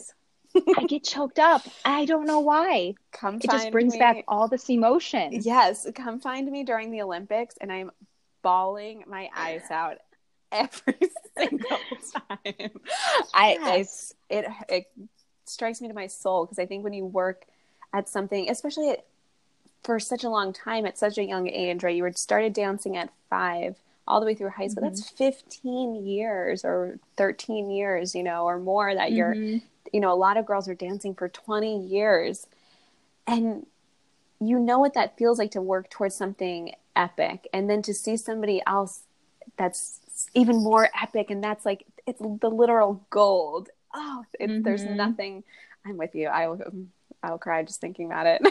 [0.78, 1.62] I get choked up.
[1.84, 2.96] I don't know why.
[3.12, 4.00] Come it just brings me.
[4.00, 5.42] back all this emotion.
[5.44, 7.92] Yes, come find me during the Olympics and I'm
[8.46, 9.98] bawling my eyes out
[10.52, 11.68] every single
[12.14, 12.70] time.
[13.34, 13.58] I.
[13.60, 13.86] I
[14.30, 14.86] it it
[15.46, 17.46] strikes me to my soul because I think when you work
[17.94, 19.06] at something, especially at,
[19.84, 21.96] for such a long time at such a young age, right?
[21.96, 23.78] You were started dancing at five
[24.08, 24.84] all the way through high school.
[24.84, 24.96] Mm-hmm.
[24.96, 29.16] That's 15 years or 13 years, you know, or more that mm-hmm.
[29.16, 29.34] you're,
[29.94, 32.48] you know, a lot of girls are dancing for 20 years.
[33.28, 33.66] And
[34.40, 37.48] you know what that feels like to work towards something epic.
[37.54, 39.02] And then to see somebody else
[39.58, 40.00] that's
[40.34, 43.70] even more epic and that's like it's the literal gold.
[43.94, 44.64] Oh it, mm-hmm.
[44.64, 45.44] there's nothing.
[45.86, 46.28] I'm with you.
[46.28, 46.62] I will
[47.24, 48.42] i'll cry just thinking about it.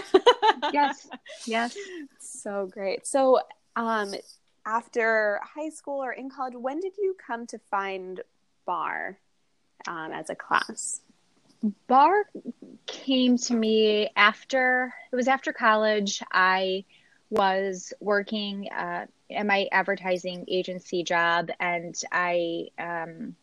[0.72, 1.08] Yes.
[1.46, 1.76] Yes.
[2.20, 3.06] So great.
[3.06, 3.40] So
[3.76, 4.14] um
[4.66, 8.20] after high school or in college when did you come to find
[8.66, 9.18] bar
[9.86, 11.00] um, as a class?
[11.86, 12.24] Bar
[12.86, 16.22] came to me after it was after college.
[16.30, 16.84] I
[17.34, 23.34] was working uh, in my advertising agency job, and I, um,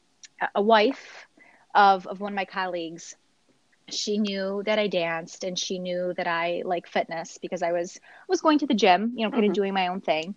[0.55, 1.27] a wife
[1.75, 3.15] of of one of my colleagues,
[3.89, 7.99] she knew that I danced, and she knew that I like fitness because I was
[8.27, 9.51] was going to the gym, you know, kind mm-hmm.
[9.51, 10.35] of doing my own thing.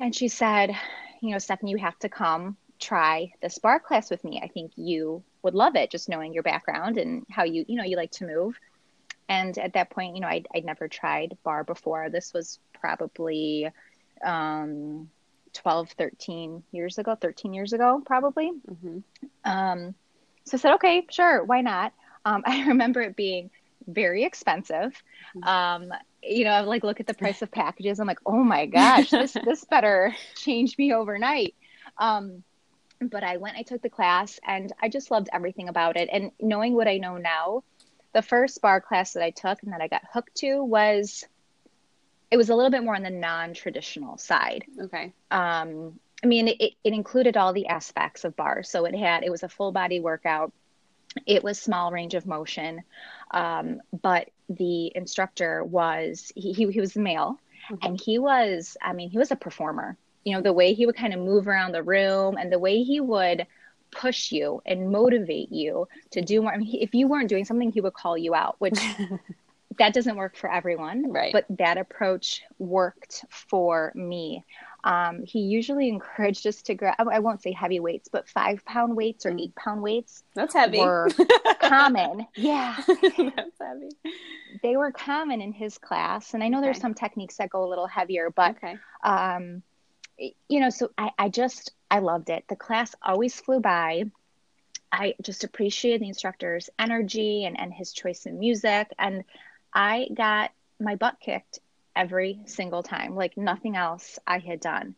[0.00, 0.76] And she said,
[1.20, 4.40] you know, Stephanie, you have to come try this barre class with me.
[4.42, 7.84] I think you would love it, just knowing your background and how you, you know,
[7.84, 8.58] you like to move.
[9.28, 12.08] And at that point, you know, I'd, I'd never tried bar before.
[12.08, 13.68] This was probably
[14.24, 15.10] um,
[15.52, 18.50] 12, 13 years ago, 13 years ago, probably.
[18.50, 18.98] Mm-hmm.
[19.44, 19.94] Um,
[20.44, 21.92] so I said, okay, sure, why not?
[22.24, 23.50] Um, I remember it being
[23.86, 25.02] very expensive.
[25.36, 25.44] Mm-hmm.
[25.44, 28.00] Um, you know, I like look at the price of packages.
[28.00, 31.54] I'm like, oh my gosh, this this better change me overnight.
[31.96, 32.42] Um,
[33.00, 36.08] but I went, I took the class, and I just loved everything about it.
[36.12, 37.62] And knowing what I know now,
[38.12, 41.24] the first bar class that I took and that I got hooked to was
[42.30, 44.64] it was a little bit more on the non-traditional side.
[44.80, 45.12] Okay.
[45.30, 48.62] Um, I mean, it, it included all the aspects of bar.
[48.62, 50.52] So it had it was a full body workout.
[51.26, 52.82] It was small range of motion,
[53.30, 57.38] um, but the instructor was he he, he was male,
[57.70, 57.86] mm-hmm.
[57.86, 59.96] and he was I mean he was a performer.
[60.24, 62.82] You know the way he would kind of move around the room and the way
[62.82, 63.46] he would
[63.90, 66.52] push you and motivate you to do more.
[66.52, 68.78] I mean, if you weren't doing something, he would call you out, which
[69.78, 71.10] that doesn't work for everyone.
[71.12, 71.32] Right.
[71.32, 74.44] But that approach worked for me.
[74.84, 78.96] Um, he usually encouraged us to grab, I won't say heavy weights, but five pound
[78.96, 79.42] weights or mm.
[79.42, 80.22] eight pound weights.
[80.34, 80.78] That's heavy.
[80.78, 81.08] Were
[81.60, 82.26] common.
[82.36, 82.76] Yeah.
[82.86, 83.90] That's heavy.
[84.62, 86.34] They were common in his class.
[86.34, 86.66] And I know okay.
[86.66, 88.76] there's some techniques that go a little heavier, but, okay.
[89.02, 89.62] um,
[90.18, 92.44] you know, so I, I just, I loved it.
[92.48, 94.04] The class always flew by.
[94.90, 98.88] I just appreciated the instructor's energy and, and his choice in music.
[98.98, 99.24] And
[99.72, 100.50] I got
[100.80, 101.60] my butt kicked
[101.94, 104.94] every single time, like nothing else I had done.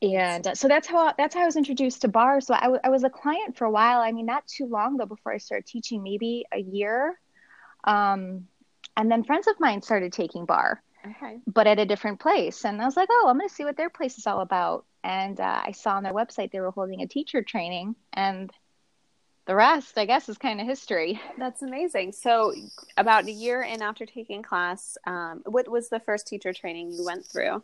[0.00, 2.40] And uh, so that's how that's how I was introduced to bar.
[2.40, 4.00] So I, w- I was a client for a while.
[4.00, 7.18] I mean, not too long though before I started teaching, maybe a year.
[7.82, 8.46] Um,
[8.96, 11.38] and then friends of mine started taking bar, okay.
[11.46, 12.64] but at a different place.
[12.64, 14.84] And I was like, oh, I'm going to see what their place is all about.
[15.04, 18.50] And uh, I saw on their website they were holding a teacher training, and
[19.48, 21.20] the rest, I guess, is kind of history.
[21.38, 22.12] That's amazing.
[22.12, 22.52] So,
[22.96, 27.04] about a year in after taking class, um, what was the first teacher training you
[27.04, 27.62] went through?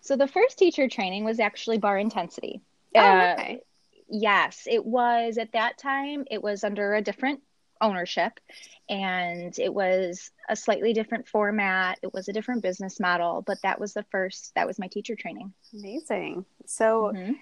[0.00, 2.62] So, the first teacher training was actually bar intensity.
[2.94, 3.60] Oh, uh, okay.
[4.08, 7.42] yes, it was at that time, it was under a different
[7.84, 8.40] ownership
[8.88, 11.98] and it was a slightly different format.
[12.02, 15.14] It was a different business model, but that was the first, that was my teacher
[15.14, 15.52] training.
[15.72, 16.44] Amazing.
[16.66, 17.32] So, mm-hmm.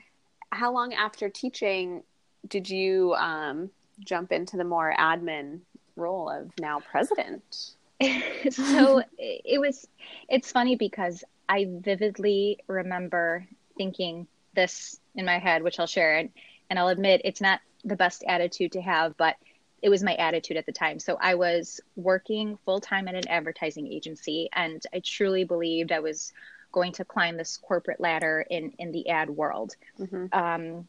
[0.50, 2.02] how long after teaching
[2.46, 5.60] did you um, jump into the more admin
[5.96, 7.72] role of now president?
[8.50, 9.86] so it was,
[10.28, 16.18] it's funny because I vividly remember thinking this in my head, which I'll share.
[16.18, 16.30] And,
[16.70, 19.36] and I'll admit it's not the best attitude to have, but
[19.82, 20.98] it was my attitude at the time.
[21.00, 25.98] So I was working full time at an advertising agency, and I truly believed I
[25.98, 26.32] was
[26.70, 29.74] going to climb this corporate ladder in in the ad world.
[29.98, 30.26] Mm-hmm.
[30.32, 30.88] Um,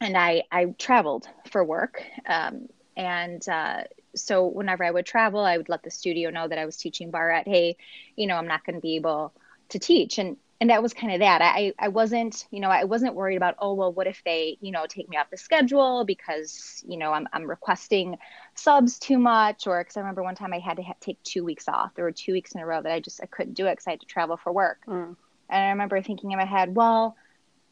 [0.00, 5.56] and I I traveled for work, um, and uh, so whenever I would travel, I
[5.56, 7.48] would let the studio know that I was teaching bar at.
[7.48, 7.76] Hey,
[8.14, 9.32] you know, I'm not going to be able
[9.70, 11.42] to teach, and and that was kind of that.
[11.42, 14.70] I I wasn't you know I wasn't worried about oh well what if they you
[14.70, 18.16] know take me off the schedule because you know I'm I'm requesting
[18.54, 21.42] subs too much or because I remember one time I had to ha- take two
[21.42, 21.96] weeks off.
[21.96, 23.88] There were two weeks in a row that I just I couldn't do it because
[23.88, 24.78] I had to travel for work.
[24.86, 25.16] Mm.
[25.50, 27.16] And I remember thinking in my head, well,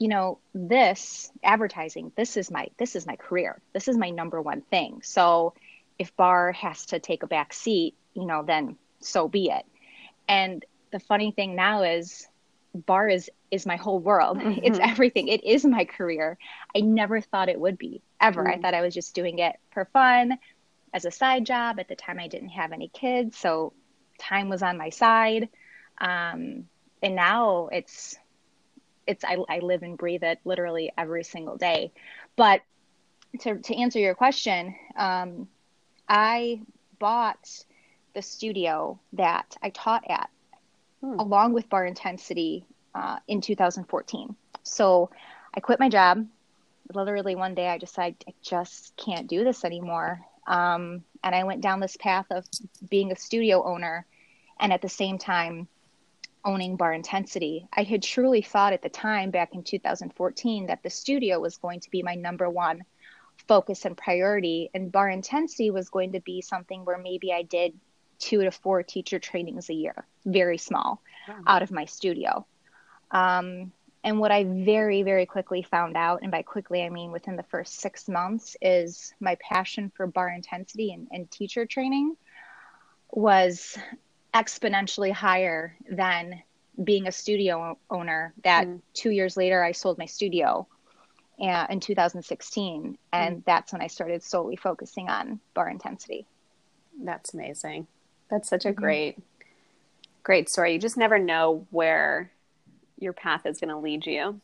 [0.00, 4.42] you know this advertising this is my this is my career this is my number
[4.42, 5.54] one thing so
[5.96, 9.64] if bar has to take a back seat you know then so be it
[10.26, 12.26] and the funny thing now is
[12.74, 14.38] bar is is my whole world.
[14.40, 14.60] Mm-hmm.
[14.64, 15.28] it's everything.
[15.28, 16.38] It is my career.
[16.74, 18.44] I never thought it would be ever.
[18.44, 18.58] Mm-hmm.
[18.58, 20.38] i thought i was just doing it for fun
[20.92, 21.78] as a side job.
[21.80, 23.72] At the time i didn't have any kids so
[24.18, 25.48] time was on my side.
[25.98, 26.68] Um,
[27.02, 28.16] and now it's
[29.06, 31.92] it's I, I live and breathe it literally every single day.
[32.36, 32.60] But
[33.40, 35.48] to to answer your question, um,
[36.08, 36.60] I
[36.98, 37.64] bought
[38.14, 40.30] the studio that I taught at
[41.00, 41.18] hmm.
[41.18, 44.34] along with Bar Intensity uh, in 2014.
[44.62, 45.10] So
[45.54, 46.26] I quit my job.
[46.92, 50.20] Literally one day I decided I just can't do this anymore.
[50.46, 52.44] Um, and I went down this path of
[52.88, 54.06] being a studio owner
[54.60, 55.66] and at the same time
[56.44, 60.88] owning bar intensity i had truly thought at the time back in 2014 that the
[60.88, 62.82] studio was going to be my number one
[63.46, 67.74] focus and priority and bar intensity was going to be something where maybe i did
[68.20, 71.34] two to four teacher trainings a year very small wow.
[71.46, 72.46] out of my studio
[73.10, 73.72] um,
[74.04, 77.42] and what i very very quickly found out and by quickly i mean within the
[77.44, 82.16] first six months is my passion for bar intensity and, and teacher training
[83.12, 83.76] was
[84.34, 86.42] exponentially higher than
[86.82, 88.80] being a studio owner that mm.
[88.94, 90.66] two years later I sold my studio
[91.40, 93.44] uh, in 2016 and mm.
[93.44, 96.26] that's when I started solely focusing on bar intensity.
[97.02, 97.86] That's amazing.
[98.30, 98.80] That's such a mm-hmm.
[98.80, 99.18] great
[100.22, 100.74] great story.
[100.74, 102.30] You just never know where
[102.98, 104.40] your path is going to lead you.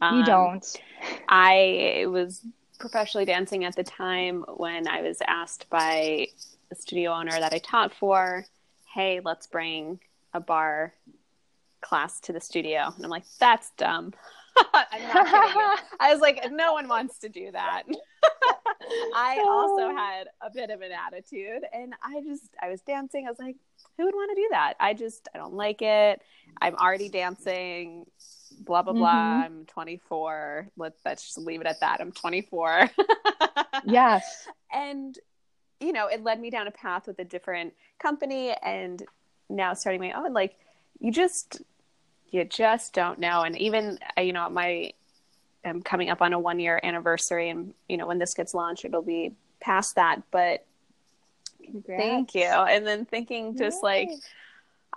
[0.00, 0.80] Um, you don't.
[1.28, 2.40] I was
[2.78, 6.28] professionally dancing at the time when I was asked by
[6.68, 8.46] the studio owner that I taught for
[8.94, 10.00] hey, let's bring
[10.32, 10.94] a bar
[11.80, 12.92] class to the studio.
[12.96, 14.12] And I'm like, that's dumb.
[14.56, 17.84] I was like, no one wants to do that.
[19.14, 23.26] I also had a bit of an attitude and I just, I was dancing.
[23.26, 23.56] I was like,
[23.96, 24.74] who would want to do that?
[24.80, 26.22] I just, I don't like it.
[26.60, 28.06] I'm already dancing,
[28.60, 29.10] blah, blah, blah.
[29.10, 29.42] Mm-hmm.
[29.42, 30.68] I'm 24.
[30.76, 32.00] Let, let's just leave it at that.
[32.00, 32.90] I'm 24.
[33.84, 34.48] yes.
[34.72, 35.18] And
[35.80, 39.02] you know, it led me down a path with a different company and
[39.48, 40.32] now starting my own.
[40.32, 40.56] Like,
[40.98, 41.62] you just,
[42.30, 43.42] you just don't know.
[43.42, 44.92] And even, you know, my,
[45.64, 48.84] I'm coming up on a one year anniversary and, you know, when this gets launched,
[48.84, 50.22] it'll be past that.
[50.30, 50.64] But
[51.64, 52.02] Congrats.
[52.02, 52.44] thank you.
[52.44, 53.82] And then thinking just Yay.
[53.82, 54.08] like,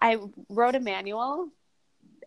[0.01, 1.49] I wrote a manual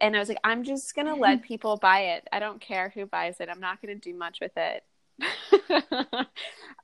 [0.01, 2.28] and I was like, I'm just going to let people buy it.
[2.32, 3.49] I don't care who buys it.
[3.49, 4.85] I'm not going to do much with it.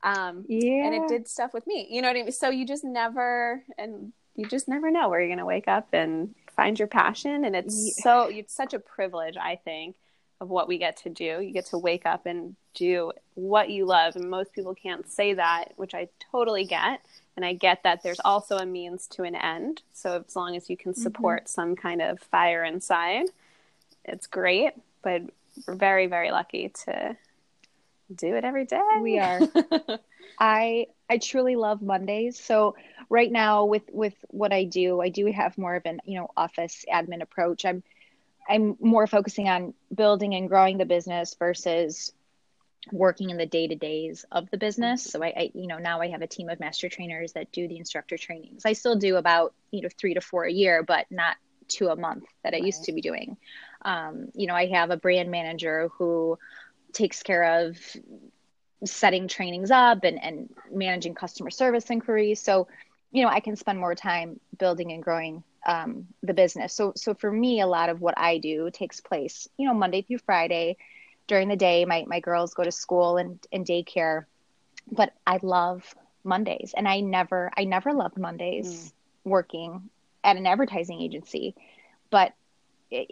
[0.03, 0.85] um, yeah.
[0.85, 1.87] And it did stuff with me.
[1.89, 2.31] You know what I mean?
[2.31, 5.89] So you just never, and you just never know where you're going to wake up
[5.93, 7.45] and find your passion.
[7.45, 8.03] And it's yeah.
[8.03, 9.95] so, it's such a privilege, I think,
[10.41, 11.39] of what we get to do.
[11.39, 14.15] You get to wake up and do what you love.
[14.15, 16.99] And most people can't say that, which I totally get.
[17.37, 19.83] And I get that there's also a means to an end.
[19.93, 21.01] So as long as you can mm-hmm.
[21.01, 21.49] support mm-hmm.
[21.49, 23.27] some kind of fire inside,
[24.03, 24.73] it's great.
[25.03, 25.21] But
[25.67, 27.15] we're very, very lucky to
[28.13, 28.81] do it every day.
[28.99, 29.39] We are.
[30.39, 32.39] I I truly love Mondays.
[32.39, 32.75] So
[33.09, 36.31] right now with with what I do, I do have more of an, you know,
[36.35, 37.63] office admin approach.
[37.63, 37.83] I'm
[38.49, 42.13] I'm more focusing on building and growing the business versus
[42.91, 45.03] working in the day to days of the business.
[45.03, 47.67] So I, I, you know, now I have a team of master trainers that do
[47.67, 48.65] the instructor trainings.
[48.65, 51.37] I still do about, you know, three to four a year, but not
[51.67, 52.65] two a month that I right.
[52.65, 53.37] used to be doing.
[53.83, 56.37] Um, you know, I have a brand manager who
[56.91, 57.77] takes care of
[58.83, 62.41] setting trainings up and, and managing customer service inquiries.
[62.41, 62.67] So,
[63.11, 66.73] you know, I can spend more time building and growing um, the business.
[66.73, 70.01] So, so for me, a lot of what I do takes place, you know, Monday
[70.01, 70.77] through Friday
[71.27, 71.85] during the day.
[71.85, 74.25] My my girls go to school and, and daycare,
[74.91, 78.91] but I love Mondays, and I never I never loved Mondays mm.
[79.29, 79.89] working
[80.23, 81.55] at an advertising agency,
[82.09, 82.33] but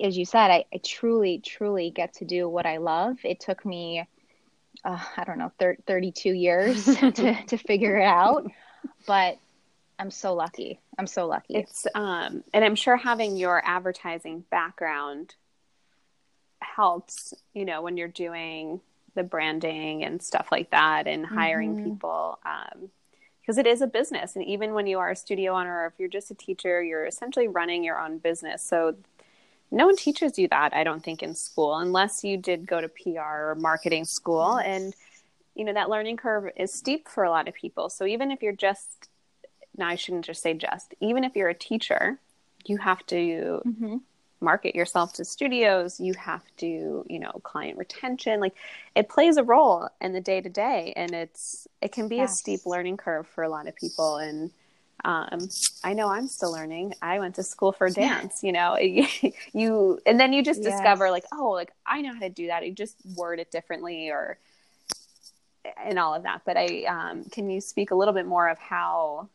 [0.04, 3.18] as you said, I, I truly truly get to do what I love.
[3.24, 4.08] It took me.
[4.84, 7.12] Uh, I don't know, thir- 32 years to,
[7.48, 8.50] to figure it out.
[9.06, 9.38] But
[10.00, 10.80] I'm so lucky.
[10.98, 11.56] I'm so lucky.
[11.56, 15.36] It's um and I'm sure having your advertising background
[16.62, 18.82] helps, you know, when you're doing
[19.16, 21.92] the branding and stuff like that and hiring mm-hmm.
[21.92, 22.40] people.
[22.46, 22.90] Um,
[23.42, 24.36] because it is a business.
[24.36, 27.08] And even when you are a studio owner, or if you're just a teacher, you're
[27.08, 28.62] essentially running your own business.
[28.62, 28.96] So
[29.72, 32.88] no one teaches you that, I don't think, in school, unless you did go to
[32.88, 34.60] PR or marketing school.
[34.60, 34.94] And,
[35.56, 37.90] you know, that learning curve is steep for a lot of people.
[37.90, 39.09] So even if you're just,
[39.80, 42.20] now I shouldn't just say just, even if you're a teacher,
[42.66, 43.98] you have to mm-hmm
[44.42, 48.54] market yourself to studios you have to you know client retention like
[48.96, 52.34] it plays a role in the day to day and it's it can be yes.
[52.34, 54.52] a steep learning curve for a lot of people and
[55.06, 55.48] um,
[55.82, 56.94] I know I'm still learning.
[57.02, 58.78] I went to school for dance, you know,
[59.54, 60.74] you, and then you just yes.
[60.74, 62.68] discover like, oh, like I know how to do that.
[62.68, 64.38] You just word it differently or,
[65.82, 66.42] and all of that.
[66.46, 69.30] But I, um, can you speak a little bit more of how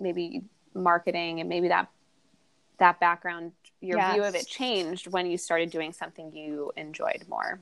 [0.00, 0.42] maybe
[0.74, 1.88] marketing and maybe that,
[2.78, 4.14] that background your yes.
[4.14, 7.60] view of it changed when you started doing something you enjoyed more.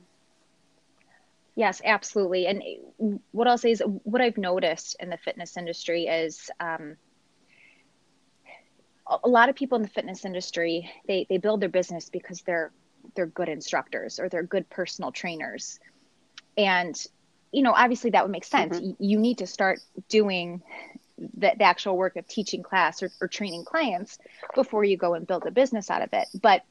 [1.55, 2.47] Yes, absolutely.
[2.47, 6.97] And what I'll say is what I've noticed in the fitness industry is um,
[9.23, 12.71] a lot of people in the fitness industry they they build their business because they're
[13.15, 15.79] they're good instructors or they're good personal trainers,
[16.57, 17.01] and
[17.51, 18.77] you know obviously that would make sense.
[18.77, 19.03] Mm-hmm.
[19.03, 19.79] You need to start
[20.09, 20.61] doing
[21.17, 24.17] the, the actual work of teaching class or, or training clients
[24.53, 26.27] before you go and build a business out of it.
[26.41, 26.63] But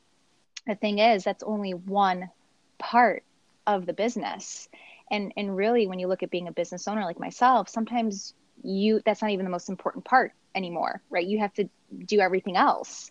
[0.67, 2.31] the thing is, that's only one
[2.79, 3.25] part
[3.67, 4.69] of the business.
[5.11, 9.03] And, and really, when you look at being a business owner like myself, sometimes you
[9.05, 11.27] that's not even the most important part anymore, right?
[11.27, 11.69] You have to
[12.07, 13.11] do everything else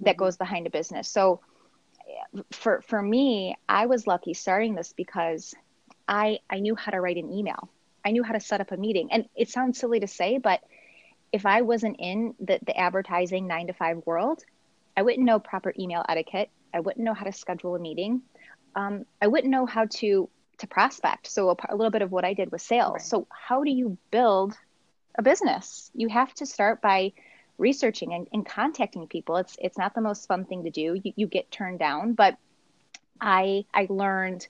[0.00, 0.18] that mm-hmm.
[0.18, 1.08] goes behind a business.
[1.08, 1.40] So
[2.50, 5.54] for for me, I was lucky starting this because
[6.08, 7.70] I I knew how to write an email.
[8.04, 9.08] I knew how to set up a meeting.
[9.12, 10.60] And it sounds silly to say, but
[11.32, 14.42] if I wasn't in the, the advertising nine to five world,
[14.96, 16.50] I wouldn't know proper email etiquette.
[16.74, 18.22] I wouldn't know how to schedule a meeting.
[18.74, 20.28] Um, I wouldn't know how to
[20.58, 21.26] to prospect.
[21.26, 22.92] So a, a little bit of what I did was sales.
[22.92, 23.02] Right.
[23.02, 24.54] So how do you build
[25.16, 25.90] a business?
[25.94, 27.12] You have to start by
[27.56, 29.36] researching and, and, contacting people.
[29.36, 31.00] It's it's not the most fun thing to do.
[31.02, 32.36] You, you get turned down, but
[33.20, 34.46] I I learned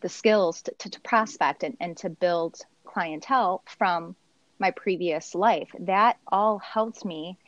[0.00, 2.60] the skills to, to, to prospect and, and to build
[2.92, 4.16] clientele from
[4.58, 5.70] my previous life.
[5.80, 7.38] That all helped me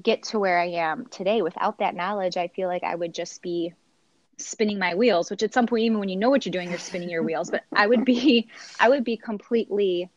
[0.00, 1.42] get to where I am today.
[1.42, 3.74] Without that knowledge, I feel like I would just be
[4.38, 6.78] spinning my wheels, which at some point, even when you know what you're doing, you're
[6.78, 8.48] spinning your wheels, but I would be,
[8.78, 10.08] I would be completely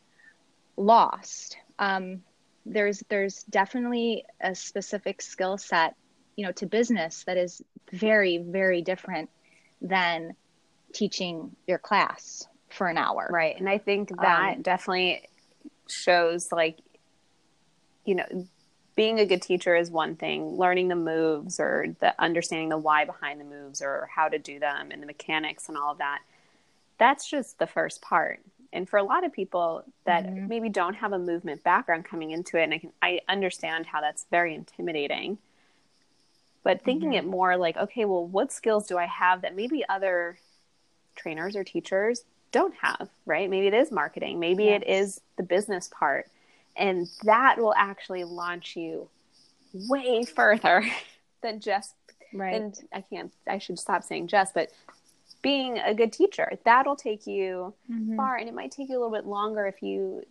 [0.76, 1.56] lost.
[1.78, 2.22] Um,
[2.64, 5.94] there's, there's definitely a specific skill set,
[6.36, 9.28] you know, to business that is very, very different
[9.82, 10.34] than
[10.94, 13.28] teaching your class for an hour.
[13.30, 13.58] Right.
[13.58, 15.22] And I think that um, definitely
[15.88, 16.78] shows like
[18.04, 18.46] you know,
[18.96, 23.04] being a good teacher is one thing, learning the moves or the understanding the why
[23.04, 26.20] behind the moves or how to do them and the mechanics and all of that.
[26.98, 28.40] That's just the first part.
[28.72, 30.48] And for a lot of people that mm-hmm.
[30.48, 34.00] maybe don't have a movement background coming into it, and I can I understand how
[34.00, 35.38] that's very intimidating.
[36.62, 37.26] But thinking mm-hmm.
[37.26, 40.38] it more like, okay, well, what skills do I have that maybe other
[41.14, 43.50] trainers or teachers don't have, right?
[43.50, 44.82] Maybe it is marketing, maybe yes.
[44.82, 46.30] it is the business part
[46.76, 49.08] and that will actually launch you
[49.72, 50.84] way further
[51.42, 51.94] than just
[52.32, 54.70] right than, i can't i should stop saying just but
[55.42, 58.16] being a good teacher that'll take you mm-hmm.
[58.16, 60.24] far and it might take you a little bit longer if you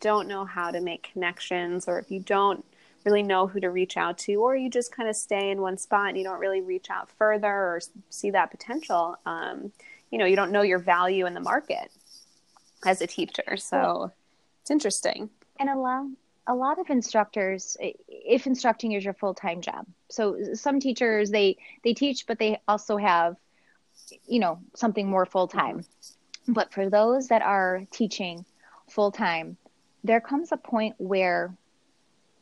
[0.00, 2.64] don't know how to make connections or if you don't
[3.04, 5.76] really know who to reach out to or you just kind of stay in one
[5.76, 9.72] spot and you don't really reach out further or see that potential um,
[10.12, 11.90] you know you don't know your value in the market
[12.84, 13.56] as a teacher.
[13.56, 14.12] So
[14.60, 15.30] it's interesting.
[15.58, 16.06] and a lot
[16.46, 19.86] a lot of instructors if instructing is your full-time job.
[20.10, 23.36] So some teachers they they teach but they also have
[24.26, 25.84] you know something more full-time.
[26.46, 28.44] But for those that are teaching
[28.88, 29.56] full-time
[30.04, 31.54] there comes a point where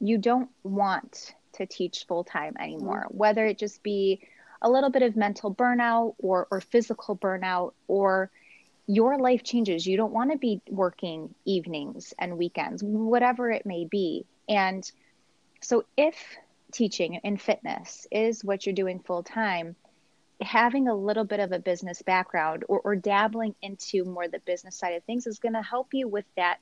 [0.00, 3.18] you don't want to teach full-time anymore mm-hmm.
[3.18, 4.20] whether it just be
[4.62, 8.30] a little bit of mental burnout or or physical burnout or
[8.86, 9.86] your life changes.
[9.86, 14.26] You don't want to be working evenings and weekends, whatever it may be.
[14.48, 14.90] And
[15.60, 16.16] so, if
[16.72, 19.76] teaching in fitness is what you're doing full time,
[20.40, 24.76] having a little bit of a business background or, or dabbling into more the business
[24.76, 26.58] side of things is going to help you with that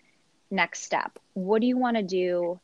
[0.51, 1.19] next step.
[1.35, 2.61] What do you want to do,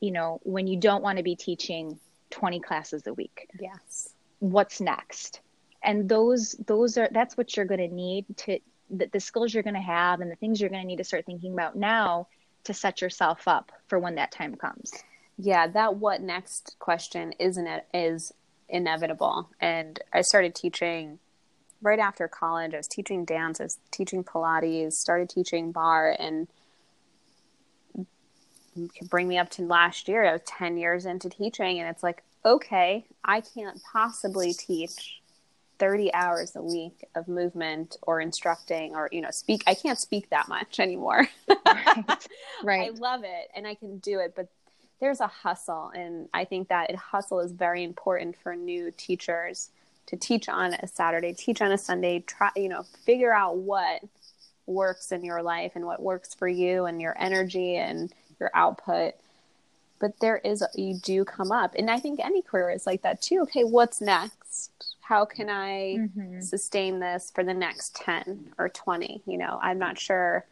[0.00, 1.98] you know, when you don't want to be teaching
[2.30, 3.48] 20 classes a week?
[3.58, 4.10] Yes.
[4.38, 5.40] What's next?
[5.82, 8.58] And those those are that's what you're going to need to
[8.90, 11.04] the, the skills you're going to have and the things you're going to need to
[11.04, 12.28] start thinking about now
[12.64, 14.92] to set yourself up for when that time comes.
[15.38, 18.32] Yeah, that what next question isn't it is
[18.68, 19.50] inevitable.
[19.60, 21.18] And I started teaching
[21.82, 22.74] right after college.
[22.74, 26.48] I was teaching dance, I was teaching Pilates, started teaching bar and
[28.76, 30.24] you can bring me up to last year.
[30.24, 35.20] I was 10 years into teaching, and it's like, okay, I can't possibly teach
[35.78, 40.30] 30 hours a week of movement or instructing or you know speak i can't speak
[40.30, 41.28] that much anymore
[41.66, 42.28] right.
[42.64, 42.90] right.
[42.94, 44.48] i love it and i can do it but
[45.00, 49.68] there's a hustle and i think that hustle is very important for new teachers
[50.06, 54.00] to teach on a saturday teach on a sunday try you know figure out what
[54.66, 59.14] works in your life and what works for you and your energy and your output
[59.98, 63.20] but there is you do come up and i think any career is like that
[63.20, 64.70] too okay what's next
[65.06, 66.40] how can I mm-hmm.
[66.40, 69.22] sustain this for the next 10 or 20?
[69.24, 70.44] You know, I'm not sure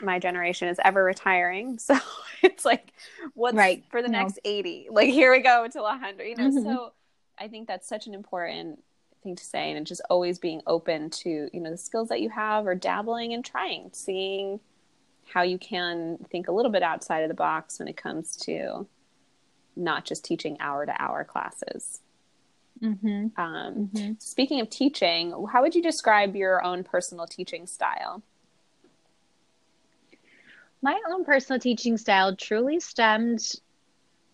[0.00, 1.78] my generation is ever retiring.
[1.88, 1.98] So
[2.42, 2.92] it's like,
[3.34, 3.84] what's right.
[3.90, 4.20] for the no.
[4.20, 4.88] next 80?
[4.90, 6.48] Like, here we go until 100, you know?
[6.48, 6.62] Mm-hmm.
[6.62, 6.92] So
[7.36, 8.82] I think that's such an important
[9.22, 9.72] thing to say.
[9.72, 13.34] And just always being open to, you know, the skills that you have or dabbling
[13.34, 14.60] and trying, seeing
[15.32, 18.86] how you can think a little bit outside of the box when it comes to
[19.76, 22.00] not just teaching hour to hour classes.
[22.82, 23.40] Mm-hmm.
[23.40, 24.12] Um, mm-hmm.
[24.18, 28.22] Speaking of teaching, how would you describe your own personal teaching style?
[30.80, 33.40] My own personal teaching style truly stemmed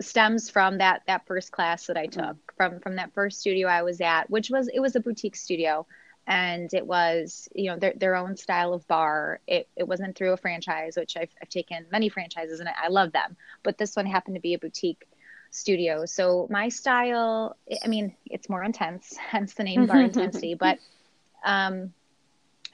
[0.01, 2.57] stems from that that first class that I took mm-hmm.
[2.57, 5.87] from from that first studio I was at, which was it was a boutique studio,
[6.27, 10.33] and it was you know their their own style of bar It it wasn't through
[10.33, 13.97] a franchise, which I've, I've taken many franchises and I, I love them, but this
[13.97, 15.07] one happened to be a boutique
[15.51, 16.05] studio.
[16.05, 20.79] So my style, I mean, it's more intense, hence the name bar Intensity, but
[21.45, 21.93] um,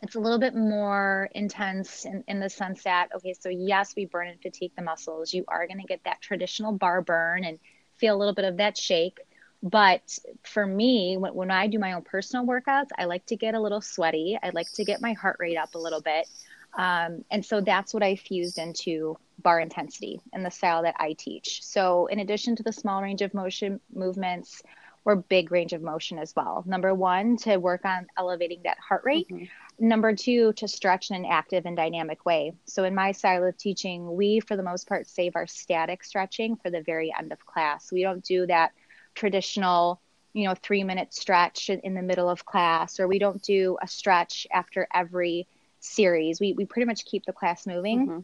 [0.02, 4.06] it's a little bit more intense in, in the sense that, okay, so yes, we
[4.06, 5.34] burn and fatigue the muscles.
[5.34, 7.58] You are going to get that traditional bar burn and
[7.96, 9.18] feel a little bit of that shake.
[9.62, 13.54] But for me, when, when I do my own personal workouts, I like to get
[13.54, 14.38] a little sweaty.
[14.42, 16.26] I like to get my heart rate up a little bit.
[16.74, 21.14] Um, and so that's what I fused into bar intensity and the style that I
[21.14, 21.62] teach.
[21.62, 24.62] So, in addition to the small range of motion movements,
[25.04, 26.62] or big range of motion as well.
[26.66, 29.28] Number one, to work on elevating that heart rate.
[29.30, 29.44] Mm-hmm.
[29.88, 32.52] Number two, to stretch in an active and dynamic way.
[32.66, 36.56] So, in my style of teaching, we, for the most part, save our static stretching
[36.56, 37.90] for the very end of class.
[37.90, 38.72] We don't do that
[39.14, 40.00] traditional,
[40.32, 43.88] you know, three minute stretch in the middle of class, or we don't do a
[43.88, 45.46] stretch after every
[45.80, 46.40] series.
[46.40, 48.06] We, we pretty much keep the class moving.
[48.06, 48.20] Mm-hmm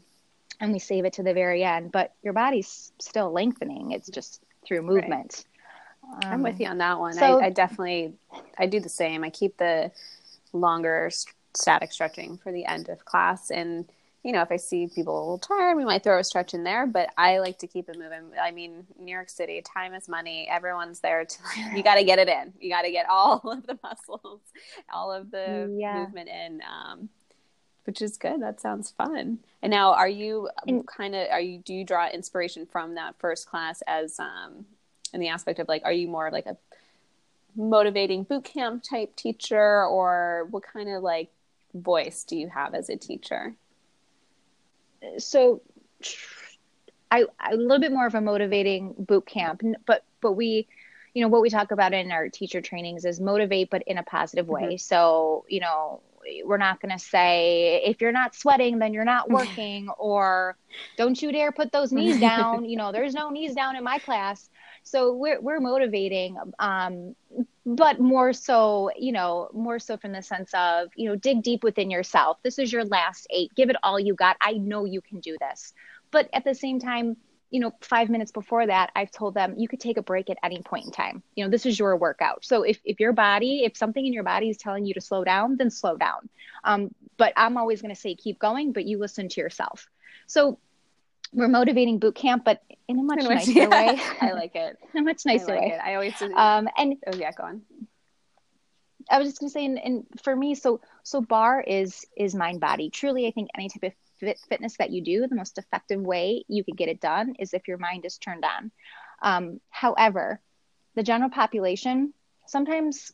[0.60, 1.92] and we save it to the very end.
[1.92, 3.92] But your body's still lengthening.
[3.92, 5.44] It's just through movement.
[6.02, 6.24] Right.
[6.24, 7.14] Um, I'm with you on that one.
[7.14, 8.14] So, I, I, definitely,
[8.58, 9.24] I do the same.
[9.24, 9.90] I keep the
[10.52, 11.10] longer
[11.54, 13.86] static stretching for the end of class, and
[14.26, 16.64] you know, if I see people a little tired, we might throw a stretch in
[16.64, 18.32] there, but I like to keep it moving.
[18.42, 20.48] I mean, New York City, time is money.
[20.50, 21.38] Everyone's there to,
[21.76, 22.52] you got to get it in.
[22.60, 24.40] You got to get all of the muscles,
[24.92, 26.00] all of the yeah.
[26.00, 26.60] movement in.
[26.68, 27.08] Um,
[27.84, 28.42] which is good.
[28.42, 29.38] That sounds fun.
[29.62, 30.50] And now, are you
[30.88, 34.66] kind of are you do you draw inspiration from that first class as um,
[35.12, 36.56] in the aspect of like, are you more like a
[37.54, 41.30] motivating boot camp type teacher, or what kind of like
[41.74, 43.54] voice do you have as a teacher?
[45.18, 45.62] So,
[47.10, 50.66] I, I a little bit more of a motivating boot camp, but but we
[51.14, 54.02] you know what we talk about in our teacher trainings is motivate but in a
[54.02, 54.62] positive way.
[54.62, 54.76] Mm-hmm.
[54.76, 56.00] so you know
[56.44, 60.56] we're not going to say if you're not sweating then you're not working or
[60.96, 62.64] don't you dare put those knees down.
[62.68, 64.50] You know there's no knees down in my class
[64.86, 67.14] so we're we're motivating um,
[67.66, 71.64] but more so you know more so from the sense of you know dig deep
[71.64, 75.00] within yourself this is your last eight give it all you got i know you
[75.00, 75.74] can do this
[76.12, 77.16] but at the same time
[77.50, 80.38] you know, five minutes before that, I've told them you could take a break at
[80.42, 81.22] any point in time.
[81.36, 82.44] You know, this is your workout.
[82.44, 85.22] So if, if your body, if something in your body is telling you to slow
[85.22, 86.28] down, then slow down.
[86.64, 89.88] Um, but I'm always going to say keep going, but you listen to yourself.
[90.26, 90.58] So
[91.36, 93.68] we're motivating boot camp, but in a much in nicer yeah.
[93.68, 94.00] way.
[94.20, 94.76] I like it.
[94.94, 95.72] in a much nicer I like way.
[95.74, 95.80] It.
[95.84, 96.34] I always do.
[96.34, 97.62] Um, and oh yeah, go on.
[99.08, 102.60] I was just gonna say, and, and for me, so so bar is is mind
[102.60, 102.90] body.
[102.90, 106.44] Truly, I think any type of fit, fitness that you do, the most effective way
[106.48, 108.72] you could get it done is if your mind is turned on.
[109.22, 110.40] Um, however,
[110.96, 112.12] the general population
[112.46, 113.12] sometimes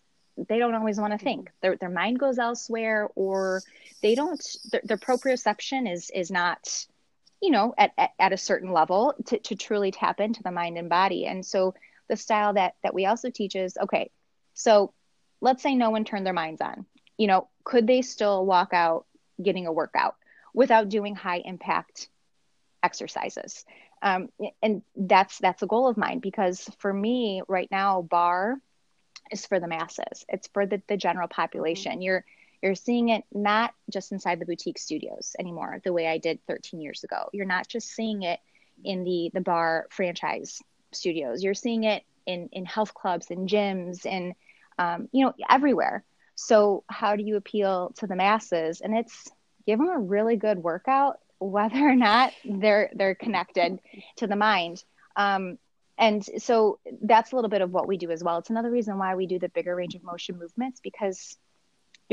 [0.49, 1.51] they don't always want to think.
[1.61, 3.63] Their their mind goes elsewhere, or
[4.01, 4.43] they don't.
[4.71, 6.87] Their, their proprioception is is not,
[7.43, 10.79] you know, at, at, at a certain level to, to truly tap into the mind
[10.79, 11.27] and body.
[11.27, 11.75] And so
[12.09, 14.11] the style that that we also teach is okay.
[14.55, 14.95] So
[15.41, 16.87] let's say no one turned their minds on.
[17.19, 19.07] You know, could they still walk out
[19.43, 20.17] getting a workout?
[20.55, 22.09] without doing high impact
[22.83, 23.65] exercises.
[24.03, 24.29] Um,
[24.63, 28.57] and that's that's a goal of mine because for me right now, bar
[29.31, 30.25] is for the masses.
[30.29, 31.93] It's for the, the general population.
[31.93, 32.03] Mm-hmm.
[32.03, 32.25] You're
[32.63, 36.81] you're seeing it not just inside the boutique studios anymore, the way I did 13
[36.81, 37.29] years ago.
[37.33, 38.41] You're not just seeing it
[38.85, 40.61] in the the bar franchise
[40.93, 41.43] studios.
[41.43, 44.35] You're seeing it in in health clubs and gyms and
[44.79, 46.05] um, you know everywhere.
[46.35, 48.81] So how do you appeal to the masses?
[48.81, 49.29] And it's
[49.67, 53.81] give them a really good workout, whether or not they're they're connected
[54.17, 54.83] to the mind.
[55.17, 55.59] Um,
[55.99, 58.39] and so that's a little bit of what we do as well.
[58.39, 61.37] It's another reason why we do the bigger range of motion movements because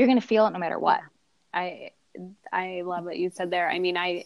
[0.00, 1.02] you're going to feel it no matter what.
[1.52, 1.90] I
[2.50, 3.70] I love what you said there.
[3.70, 4.24] I mean, I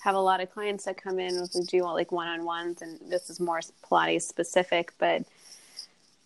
[0.00, 3.40] have a lot of clients that come in who do like one-on-ones and this is
[3.40, 5.22] more Pilates specific, but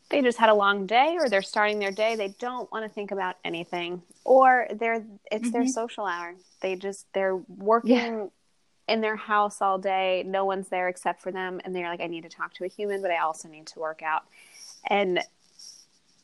[0.09, 2.89] they just had a long day or they're starting their day they don't want to
[2.89, 5.51] think about anything or they're it's mm-hmm.
[5.53, 8.27] their social hour they just they're working yeah.
[8.89, 12.09] in their house all day no one's there except for them and they're like i
[12.09, 14.25] need to talk to a human but i also need to work out
[14.89, 15.21] and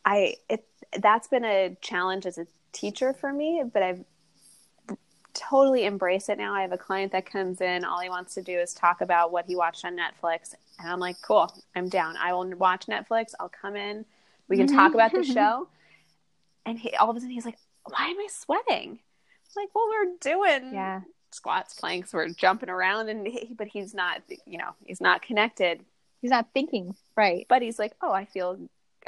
[0.05, 0.65] i it
[0.99, 2.47] that's been a challenge as a
[2.77, 4.05] teacher for me but i've
[5.37, 6.55] totally embrace it now.
[6.55, 9.31] I have a client that comes in, all he wants to do is talk about
[9.31, 10.55] what he watched on Netflix.
[10.79, 12.17] And I'm like, cool, I'm down.
[12.17, 13.33] I will watch Netflix.
[13.39, 14.05] I'll come in.
[14.49, 14.77] We can mm-hmm.
[14.77, 15.69] talk about the show.
[16.69, 18.99] And he, all of a sudden he's like, why am I sweating?
[18.99, 21.03] I'm like, well, we're doing yeah.
[21.31, 23.09] squats, planks, we're jumping around.
[23.09, 25.85] And he, but he's not, you know, he's not connected.
[26.21, 26.97] He's not thinking.
[27.17, 27.47] Right.
[27.49, 28.59] But he's like, oh, I feel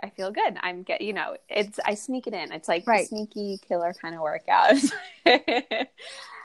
[0.02, 0.56] I feel good.
[0.60, 2.52] I'm get you know, it's I sneak it in.
[2.52, 3.08] It's like right.
[3.08, 4.74] sneaky killer kind of workout.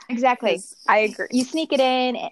[0.08, 0.60] exactly.
[0.88, 1.28] I agree.
[1.30, 2.16] You sneak it in.
[2.16, 2.28] Eh,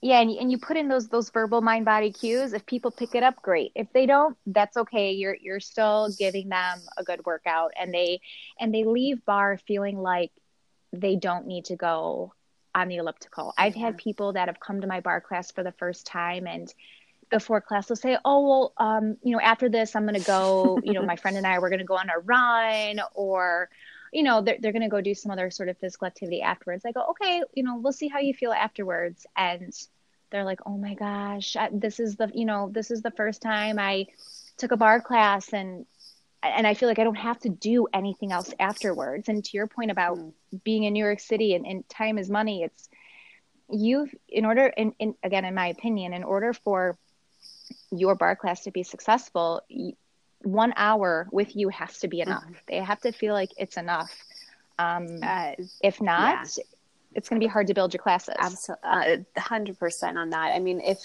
[0.00, 2.52] yeah, and, and you put in those those verbal mind body cues.
[2.52, 3.72] If people pick it up, great.
[3.74, 5.12] If they don't, that's okay.
[5.12, 8.20] You're you're still giving them a good workout, and they
[8.58, 10.32] and they leave bar feeling like
[10.92, 12.34] they don't need to go
[12.74, 13.54] on the elliptical.
[13.56, 16.72] I've had people that have come to my bar class for the first time and
[17.32, 20.78] before class will say, "Oh well, um, you know, after this, I'm going to go.
[20.84, 23.68] You know, my friend and I we're going to go on a run, or,
[24.12, 26.84] you know, they're they're going to go do some other sort of physical activity afterwards."
[26.84, 29.74] I go, "Okay, you know, we'll see how you feel afterwards." And
[30.30, 33.78] they're like, "Oh my gosh, this is the you know this is the first time
[33.78, 34.06] I
[34.58, 35.86] took a bar class and."
[36.44, 39.28] And I feel like I don't have to do anything else afterwards.
[39.28, 40.32] And to your point about mm.
[40.64, 42.88] being in New York City and, and time is money, it's
[43.70, 46.98] you've in order in, in again in my opinion in order for
[47.92, 49.62] your bar class to be successful,
[50.42, 52.42] one hour with you has to be enough.
[52.44, 52.52] Mm-hmm.
[52.68, 54.10] They have to feel like it's enough.
[54.78, 56.64] Um, uh, if not, yeah.
[57.14, 58.34] it's going to be hard to build your classes.
[58.38, 58.88] Absolutely,
[59.36, 60.52] uh, hundred percent on that.
[60.54, 60.98] I mean, if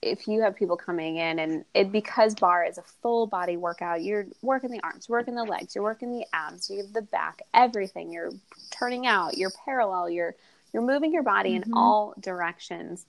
[0.00, 4.02] if you have people coming in and it because bar is a full body workout,
[4.02, 7.42] you're working the arms, working the legs, you're working the abs, you have the back,
[7.54, 8.12] everything.
[8.12, 8.30] You're
[8.70, 10.34] turning out, you're parallel, you're
[10.72, 11.66] you're moving your body Mhm.
[11.66, 13.04] in all directions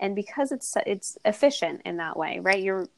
[0.00, 2.62] and because it's it's efficient in that way right?
[2.62, 2.88] You're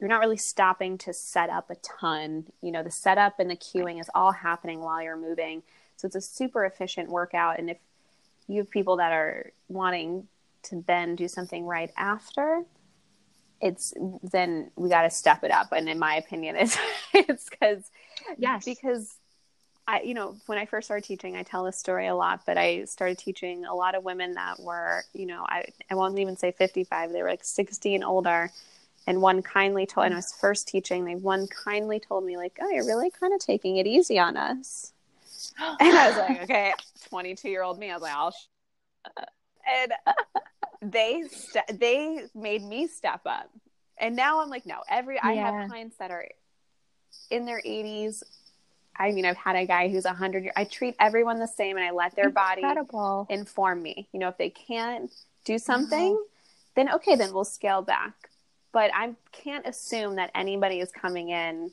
[0.00, 2.46] you're not really stopping to set up a ton.
[2.62, 5.62] You know the setup and the cueing is all happening while you're moving.
[5.96, 7.58] So it's a super efficient workout.
[7.58, 7.78] And if
[8.48, 10.28] you have people that are wanting
[10.64, 12.62] to then do something right after
[13.60, 15.72] it's then we got to step it up.
[15.72, 16.76] And in my opinion it's
[17.14, 17.90] it's because
[18.38, 18.64] Yes.
[18.64, 19.16] because
[19.86, 22.56] I, you know, when I first started teaching, I tell this story a lot, but
[22.56, 26.36] I started teaching a lot of women that were, you know, I, I won't even
[26.36, 28.50] say 55, they were like 60 and older.
[29.06, 32.56] And one kindly told, and I was first teaching, they one kindly told me, like,
[32.62, 34.92] oh, you're really kind of taking it easy on us.
[35.58, 36.72] And I was like, okay,
[37.10, 39.24] 22 year old me, I was like, I'll, sh-.
[39.66, 39.92] and
[40.80, 43.50] they, st- they made me step up.
[43.98, 46.26] And now I'm like, no, every, I have clients that are
[47.30, 48.22] in their 80s.
[48.96, 50.52] I mean, I've had a guy who's a 100 years.
[50.56, 53.26] I treat everyone the same and I let their body Incredible.
[53.28, 54.08] inform me.
[54.12, 55.12] You know, if they can't
[55.44, 56.22] do something,
[56.74, 58.30] then okay, then we'll scale back.
[58.72, 61.70] But I can't assume that anybody is coming in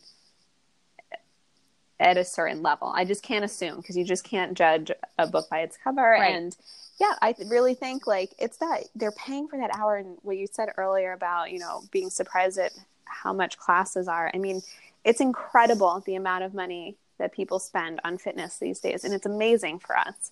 [1.99, 2.91] at a certain level.
[2.95, 6.01] I just can't assume because you just can't judge a book by its cover.
[6.01, 6.35] Right.
[6.35, 6.55] And
[6.99, 9.97] yeah, I really think like it's that they're paying for that hour.
[9.97, 12.73] And what you said earlier about, you know, being surprised at
[13.05, 14.31] how much classes are.
[14.33, 14.61] I mean,
[15.03, 19.03] it's incredible the amount of money that people spend on fitness these days.
[19.05, 20.31] And it's amazing for us.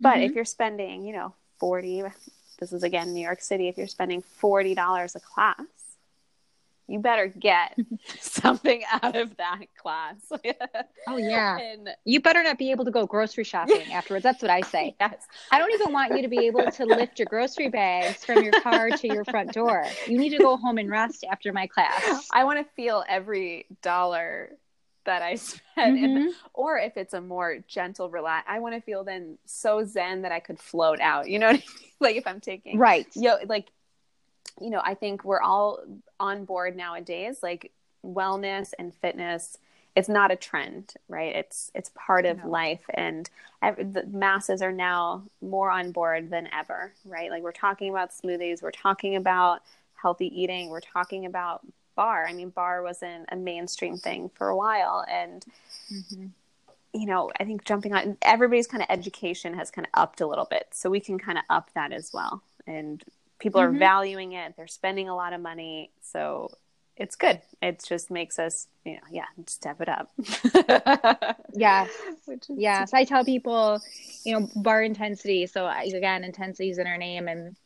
[0.00, 0.26] But Mhm.
[0.26, 2.04] if you're spending, you know, 40,
[2.58, 5.56] this is again New York City, if you're spending $40 a class,
[6.86, 7.76] you better get
[8.20, 10.16] something out of that class.
[11.06, 11.56] Oh yeah.
[11.60, 14.22] and You better not be able to go grocery shopping afterwards.
[14.22, 14.94] That's what I say.
[15.00, 18.42] yes, I don't even want you to be able to lift your grocery bags from
[18.42, 19.84] your car to your front door.
[20.06, 22.26] You need to go home and rest after my class.
[22.32, 24.50] I want to feel every dollar
[25.04, 25.98] that I spend.
[25.98, 26.30] And, Mhm.
[26.54, 30.32] or if it's a more gentle relax, I want to feel then so zen that
[30.32, 31.28] I could float out.
[31.28, 31.62] You know what I mean?
[32.00, 33.06] Like if I'm taking Right.
[33.14, 33.66] yo like
[34.58, 35.80] you know i think we're all
[36.18, 37.72] on board nowadays like
[38.04, 39.58] wellness and fitness
[39.94, 42.48] it's not a trend right it's it's part of No.
[42.48, 43.28] life and
[43.62, 48.62] the masses are now more on board than ever right like we're talking about smoothies
[48.62, 49.60] we're talking about
[49.94, 51.60] healthy eating we're talking about
[51.94, 55.44] bar i mean bar wasn't a mainstream thing for a while and
[55.92, 56.30] Mhm.
[56.92, 60.26] you know i think jumping on everybody's kind of education has kind of upped a
[60.26, 63.02] little bit so we can kind of up that as well and
[63.38, 63.78] people are Mhm.
[63.78, 66.50] valuing it they're spending a lot of money so
[66.96, 70.10] it's good it just makes us you know yeah step it up
[71.52, 71.86] yeah.
[72.26, 72.92] Which is- Yes.
[72.92, 73.80] I tell people,
[74.24, 75.46] you know, bar intensity.
[75.46, 77.26] So again, intensity is in our name.
[77.28, 77.56] And,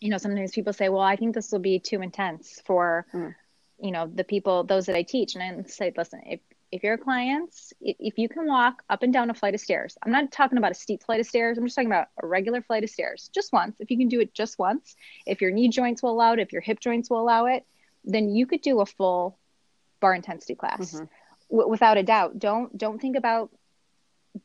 [0.00, 3.34] you know, sometimes people say, well, I think this will be too intense for, Mm.
[3.80, 5.34] You know, the people, those that I teach.
[5.34, 9.30] And I say, listen, if, if your clients, if, you can walk up and down
[9.30, 11.56] a flight of stairs, I'm not talking about a steep flight of stairs.
[11.56, 13.76] I'm just talking about a regular flight of stairs, just once.
[13.78, 16.52] If you can do it just once, if your knee joints will allow it, if
[16.52, 17.64] your hip joints will allow it,
[18.04, 19.38] then you could do a full
[20.00, 21.08] bar intensity class Mhm.
[21.50, 22.38] w- without a doubt.
[22.38, 23.50] Don't don't think about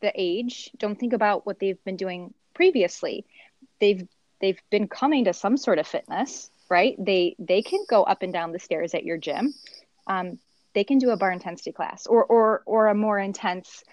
[0.02, 0.72] the age.
[0.78, 3.26] Don't think about what they've been doing previously.
[3.80, 4.08] They've
[4.40, 6.96] they've been coming to some sort of fitness, right?
[6.98, 9.54] They they can go up and down the stairs at your gym.
[10.08, 10.40] Um,
[10.74, 13.84] they can do a bar intensity class or or or a more intense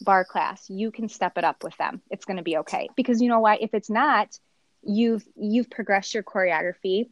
[0.00, 0.68] bar class.
[0.70, 2.00] You can step it up with them.
[2.10, 3.62] It's going to be okay because you know what?
[3.62, 4.38] If it's not,
[4.82, 7.08] you've you've progressed your choreography.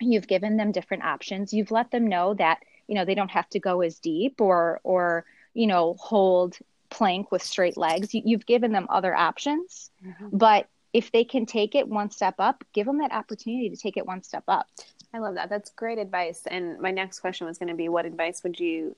[0.00, 1.52] You've given them different options.
[1.52, 4.80] You've let them know that you know they don't have to go as deep or
[4.82, 6.56] or you know hold
[6.90, 8.12] plank with straight legs.
[8.14, 10.30] You, you've given them other options, Mhm.
[10.32, 13.96] but if they can take it one step up, give them that opportunity to take
[13.96, 14.66] it one step up.
[15.14, 18.06] i love that that's great advice and my next question was going to be what
[18.06, 18.94] advice would you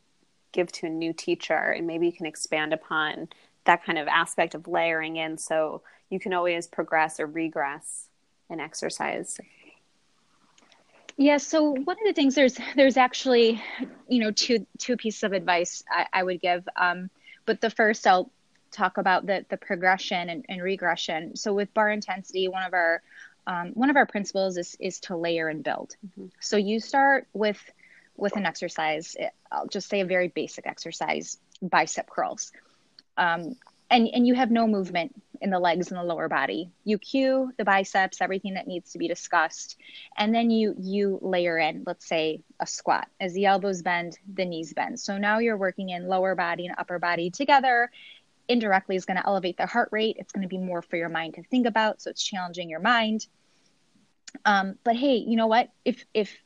[0.52, 3.28] give to a new teacher and maybe you can expand upon
[3.64, 8.08] that kind of aspect of layering in so you can always progress or regress
[8.50, 9.38] in exercise
[11.16, 13.62] Yeah, so one of the things there's there's actually,
[14.08, 16.68] you know, two two pieces of advice I, I would give.
[16.76, 17.08] Um,
[17.46, 18.30] but the first I'll
[18.74, 21.36] talk about the the progression and, and regression.
[21.36, 23.02] So with bar intensity, one of our
[23.46, 25.96] um, one of our principles is is to layer and build.
[26.06, 26.30] Mhm.
[26.40, 27.60] So you start with
[28.16, 29.16] with an exercise.
[29.50, 32.52] I'll just say a very basic exercise, bicep curls.
[33.16, 33.56] Um,
[33.90, 36.70] and and you have no movement in the legs and the lower body.
[36.84, 39.76] You cue the biceps, everything that needs to be discussed,
[40.16, 43.08] and then you you layer in, let's say, a squat.
[43.20, 44.98] As the elbows bend, the knees bend.
[45.00, 47.90] So now you're working in lower body and upper body together.
[48.48, 50.16] Indirectly is going to elevate the heart rate.
[50.18, 52.02] It's going to be more for your mind to think about.
[52.02, 53.26] So it's challenging your mind.
[54.44, 55.70] Um, but hey, you know what?
[55.84, 56.36] If if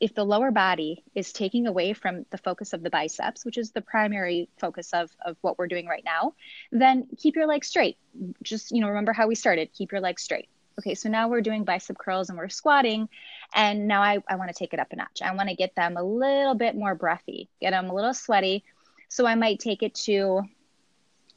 [0.00, 3.70] if the lower body is taking away from the focus of the biceps, which is
[3.70, 6.34] the primary focus of, of what we're doing right now,
[6.72, 7.96] then keep your legs straight.
[8.42, 10.48] Just, you know, remember how we started, keep your legs straight.
[10.78, 13.08] Okay, so now we're doing bicep curls and we're squatting.
[13.54, 15.22] And now I, I want to take it up a notch.
[15.22, 18.64] I want to get them a little bit more breathy, get them a little sweaty.
[19.08, 20.42] So I might take it to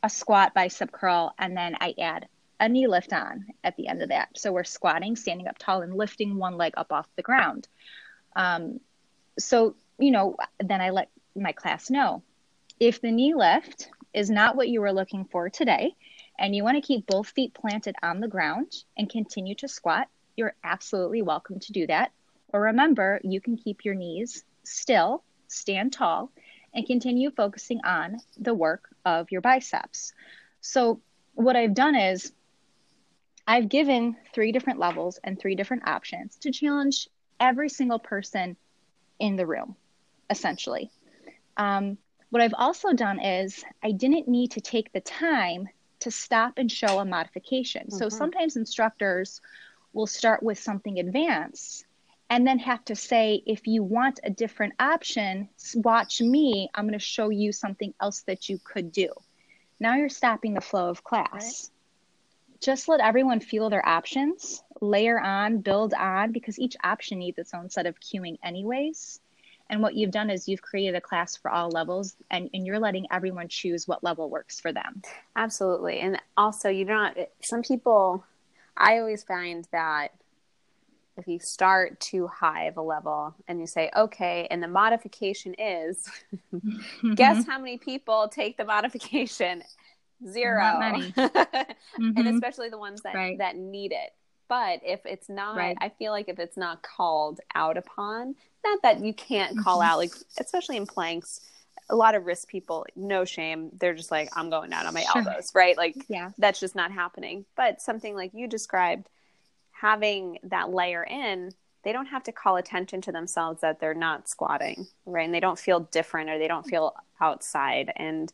[0.04, 2.28] a squat bicep curl and then I add
[2.60, 4.30] a knee lift on at the end of that.
[4.36, 7.68] So we're squatting, standing up tall, and lifting one leg up off the ground.
[8.36, 8.80] Um,
[9.38, 12.24] so, you know, then I let my class know
[12.80, 15.96] if the knee lift is not what you were looking for today,
[16.40, 20.08] and you want to keep both feet planted on the ground and continue to squat,
[20.36, 22.12] you're absolutely welcome to do that.
[22.54, 26.32] Or remember, you can keep your knees still, stand tall,
[26.78, 30.14] and continue focusing on the work of your biceps.
[30.62, 31.02] So,
[31.34, 32.32] what I've done is
[33.48, 37.10] I've given three different levels and three different options to challenge
[37.40, 38.56] every single person
[39.20, 39.76] in the room,
[40.30, 40.92] essentially.
[41.58, 41.98] Um,
[42.30, 45.68] what I've also done is I didn't need to take the time
[46.02, 47.88] to stop and show a modification.
[47.88, 47.98] Mm-hmm.
[47.98, 49.42] So sometimes instructors
[49.94, 51.87] will start with something advanced
[52.30, 56.70] and then have to say, if you want a different option, watch me.
[56.76, 59.10] I'm going to show you something else that you could do.
[59.80, 61.32] Now you're stopping the flow of class.
[61.32, 61.70] Right.
[62.60, 67.54] Just let everyone feel their options layer on, build on, because each option needs its
[67.54, 69.20] own set of cueing, anyways.
[69.70, 72.80] And what you've done is you've created a class for all levels and, and you're
[72.80, 75.02] letting everyone choose what level works for them.
[75.36, 76.00] Absolutely.
[76.00, 78.24] And also, you're not, some people,
[78.76, 80.14] I always find that
[81.18, 85.56] if you start too high of a level and you say, okay, and the modification
[85.58, 86.10] is,
[87.16, 89.64] guess how many people take the modification?
[90.28, 90.62] Zero.
[90.64, 92.18] mm-hmm.
[92.18, 93.38] And especially the ones that, right.
[93.38, 94.12] that need it.
[94.48, 95.78] But if it's not, right.
[95.82, 99.98] I feel like if it's not called out upon, not that you can't call out,
[99.98, 101.42] like, especially in planks,
[101.90, 103.70] a lot of risk people, no shame.
[103.78, 105.24] They're just like, I'm going down on my sure.
[105.28, 105.78] elbows, right?
[105.78, 106.32] Like, yeah.
[106.38, 107.46] that's just not happening.
[107.56, 109.10] But something like you described,
[109.82, 111.52] having that layer in,
[111.84, 115.26] they don't have to call attention to themselves that they're not squatting, right?
[115.26, 117.92] And they don't feel different or they don't feel outside.
[117.96, 118.32] And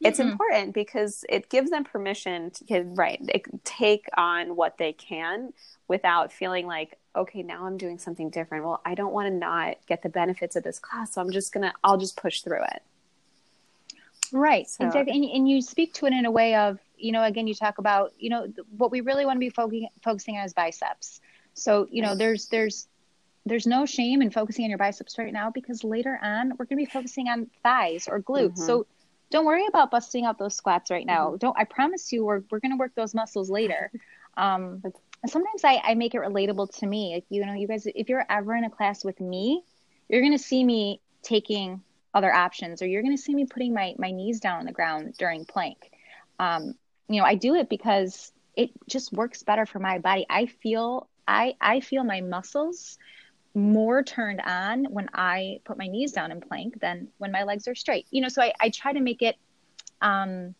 [0.00, 0.30] it's mm-hmm.
[0.30, 3.20] important because it gives them permission to right
[3.64, 5.52] take on what they can
[5.88, 9.76] without feeling like okay now i'm doing something different well i don't want to not
[9.86, 12.82] get the benefits of this class so i'm just gonna i'll just push through it
[14.32, 14.86] right so.
[14.86, 17.54] exactly and, and you speak to it in a way of you know again you
[17.54, 18.46] talk about you know
[18.76, 21.20] what we really want to be focusing focusing on is biceps
[21.54, 22.88] so you know there's there's
[23.44, 26.78] there's no shame in focusing on your biceps right now because later on we're going
[26.78, 28.62] to be focusing on thighs or glutes mm-hmm.
[28.62, 28.86] so
[29.32, 31.28] don't worry about busting out those squats right now.
[31.28, 31.38] Mm-hmm.
[31.38, 33.90] Don't I promise you we're we're gonna work those muscles later.
[34.34, 34.82] Um,
[35.26, 37.12] sometimes I, I make it relatable to me.
[37.16, 39.62] Like you know, you guys, if you're ever in a class with me,
[40.08, 41.82] you're gonna see me taking
[42.14, 45.16] other options, or you're gonna see me putting my my knees down on the ground
[45.18, 45.90] during plank.
[46.38, 46.76] Um,
[47.08, 50.26] you know, I do it because it just works better for my body.
[50.28, 52.98] I feel I I feel my muscles
[53.54, 57.68] more turned on when I put my knees down in plank than when my legs
[57.68, 58.06] are straight.
[58.10, 59.36] You know, so I, I try to make it
[60.00, 60.54] um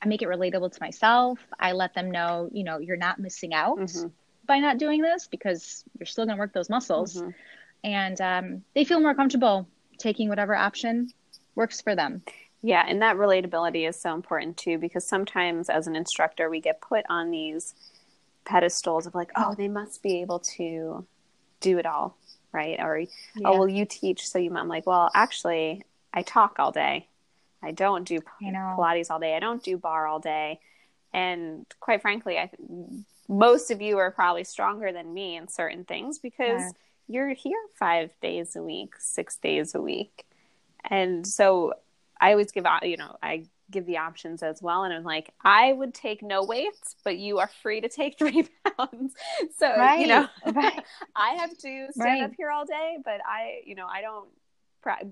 [0.00, 1.40] I make it relatable to myself.
[1.58, 4.08] I let them know, you know, you're not missing out mm-hmm.
[4.46, 7.16] by not doing this because you're still gonna work those muscles.
[7.16, 7.30] Mm-hmm.
[7.84, 11.12] And um, they feel more comfortable taking whatever option
[11.54, 12.22] works for them.
[12.62, 16.80] Yeah, and that relatability is so important too because sometimes as an instructor we get
[16.80, 17.74] put on these
[18.44, 21.06] pedestals of like, oh, they must be able to
[21.60, 22.16] do it all,
[22.52, 22.78] right?
[22.80, 23.06] Or, oh,
[23.36, 23.48] yeah.
[23.48, 24.54] oh, well, you teach, so you.
[24.56, 27.06] I'm like, well, actually, I talk all day.
[27.62, 28.74] I don't do you know.
[28.78, 29.36] Pilates all day.
[29.36, 30.60] I don't do bar all day.
[31.12, 32.50] And quite frankly, I
[33.28, 36.70] most of you are probably stronger than me in certain things because yeah.
[37.08, 40.24] you're here five days a week, six days a week.
[40.88, 41.74] And so
[42.20, 44.84] I always give you know, I give the options as well.
[44.84, 48.46] And I'm like, I would take no weights, but you are free to take three
[48.76, 49.14] pounds.
[49.58, 50.00] So, right.
[50.00, 50.82] you know, right.
[51.14, 52.22] I have to stand right.
[52.22, 54.28] up here all day, but I, you know, I don't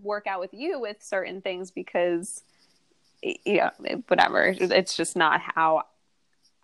[0.03, 2.43] work out with you with certain things because,
[3.23, 3.71] you know,
[4.09, 4.55] whatever.
[4.59, 5.85] It's just not how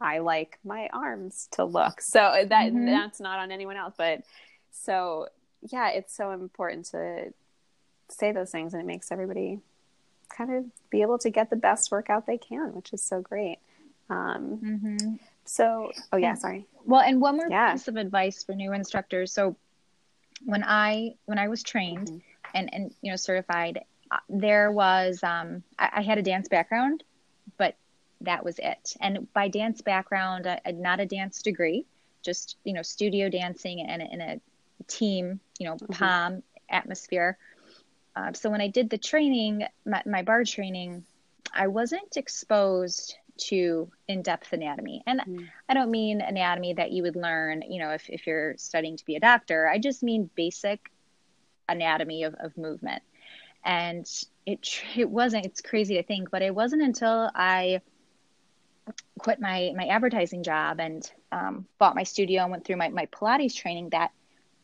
[0.00, 2.00] I like my arms to look.
[2.00, 2.86] So that mm-hmm.
[2.86, 3.94] that's not on anyone else.
[3.96, 4.22] But
[4.70, 5.28] so,
[5.60, 7.32] yeah, it's so important to
[8.08, 9.60] say those things and it makes everybody
[10.36, 13.58] kind of be able to get the best workout they can, which is so great.
[14.10, 15.14] Um, mm-hmm.
[15.44, 16.66] So, oh yeah, sorry.
[16.84, 17.72] Well, and one more yeah.
[17.72, 19.32] piece of advice for new instructors.
[19.32, 19.56] So,
[20.44, 22.18] when I when I was trained mm-hmm.
[22.54, 27.04] and and you know certified, uh, there was um, I, I, had a dance background,
[27.58, 27.76] but
[28.20, 28.96] that was it.
[29.00, 31.86] And by dance background, uh, not a dance degree,
[32.22, 34.40] just you know studio dancing and in a
[34.86, 35.92] team, you know, mm-hmm.
[35.92, 37.38] POM atmosphere.
[38.14, 41.04] Uh, so when I did the training, my, my bar training,
[41.54, 45.02] I wasn't exposed to in-depth anatomy.
[45.06, 45.48] And mm.
[45.68, 49.04] i don't mean anatomy that you would learn you know if, if you're studying to
[49.04, 49.66] be a doctor.
[49.66, 50.90] I just mean basic
[51.68, 53.02] anatomy of, of movement.
[53.64, 54.06] And
[54.46, 57.80] it it wasn't it's crazy to think but it wasn't until i
[59.18, 63.06] quit my my advertising job and um, bought my studio and went through my, my
[63.06, 64.10] pilates training that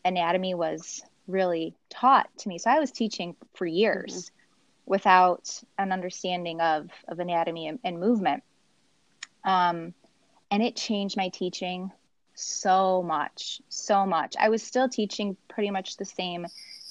[0.05, 4.91] anatomy was really taught to me so i was teaching for years mm-hmm.
[4.91, 8.43] without an understanding of of anatomy and, and movement
[9.45, 9.95] um,
[10.51, 11.93] and it changed my teaching
[12.35, 14.35] so much, so much.
[14.39, 16.47] I was still teaching pretty much the same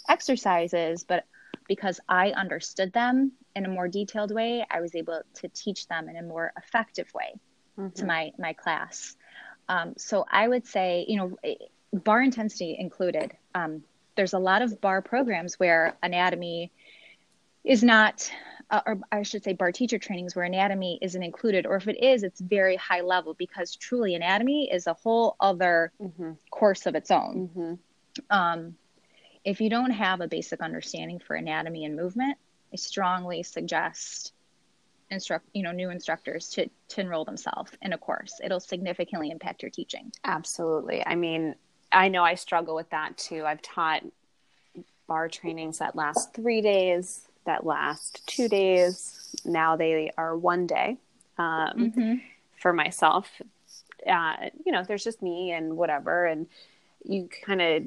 [0.10, 1.26] exercises, but
[1.68, 6.10] because I understood them in a more detailed way, I was able to teach them
[6.10, 7.36] in a more effective way
[7.78, 7.90] mm-hmm.
[7.96, 9.16] to my my class.
[9.70, 11.38] Um, so I would say, you know,
[11.94, 13.36] bar intensity included.
[13.54, 13.84] Um,
[14.18, 16.72] there's a lot of bar programs where anatomy
[17.64, 18.30] is not
[18.70, 22.04] uh, or I should say bar teacher trainings where anatomy isn't included, or if it
[22.04, 26.34] is, it's very high level because truly anatomy is a whole other mm-hmm.
[26.52, 27.50] course of its own.
[27.50, 27.74] Mm-hmm.
[28.30, 28.76] Um,
[29.46, 32.38] if you don't have a basic understanding for anatomy and movement,
[32.74, 34.34] I strongly suggest
[35.10, 38.42] instruct you know new instructors to to enroll themselves in a course.
[38.44, 40.12] It'll significantly impact your teaching.
[40.26, 41.06] Absolutely.
[41.06, 41.56] I mean,
[41.92, 43.46] I know I struggle with that too.
[43.46, 44.04] I've taught
[45.08, 49.36] bar trainings that last three days that last two days.
[49.44, 50.98] Now they are one day
[51.40, 52.14] um, mm-hmm.
[52.60, 53.42] for myself.
[54.08, 56.46] Uh, you know, there's just me and whatever, and
[57.04, 57.84] you kind of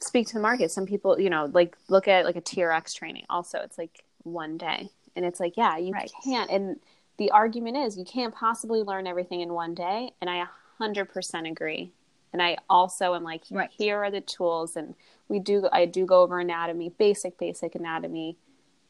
[0.00, 0.70] speak to the market.
[0.70, 3.26] Some people, you know, like look at like a TRX training.
[3.28, 6.10] Also, it's like one day, and it's like, yeah, you right.
[6.24, 6.50] can't.
[6.50, 6.80] And
[7.18, 10.12] the argument is, you can't possibly learn everything in one day.
[10.20, 10.46] And I
[10.80, 11.90] 100% agree.
[12.36, 13.70] And I also am like, right.
[13.78, 14.94] here are the tools, and
[15.26, 18.36] we do I do go over anatomy, basic basic anatomy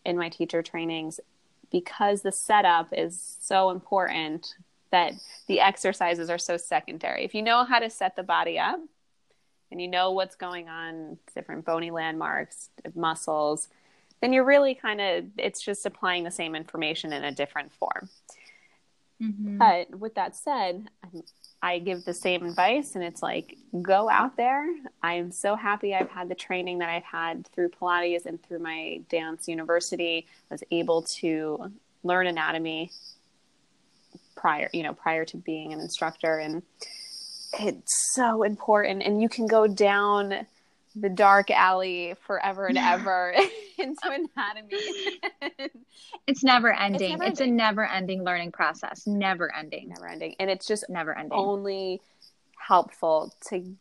[0.05, 1.21] in my teacher trainings
[1.71, 4.57] because the setup is so important
[4.91, 5.13] that
[5.47, 7.25] the exercises are so secondary.
[7.25, 8.81] If you know how to set the body up
[9.71, 13.69] and you know what's going on, different bony landmarks, muscles,
[14.21, 18.09] then you're really kind of it's just applying the same information in a different form.
[19.23, 19.59] Mm-hmm.
[19.59, 20.89] But with that said,
[21.63, 24.67] I give the same advice, and it's like, go out there.
[25.03, 28.61] I am so happy I've had the training that I've had through Pilates and through
[28.61, 30.27] my dance university.
[30.51, 31.73] I was able to
[32.05, 32.93] learn anatomy
[34.37, 36.63] prior, you know, prior to being an instructor, and
[37.59, 39.03] it's so important.
[39.03, 40.47] And you can go down
[40.99, 43.35] the dark alley forever and ever
[43.79, 45.21] into anatomy.
[46.27, 47.13] it's never ending.
[47.13, 47.55] It's, never it's ending.
[47.55, 49.07] a never ending learning process.
[49.07, 49.91] Never ending.
[49.91, 50.35] Never ending.
[50.41, 51.39] And it's just never ending.
[51.39, 52.01] Only
[52.57, 53.77] helpful to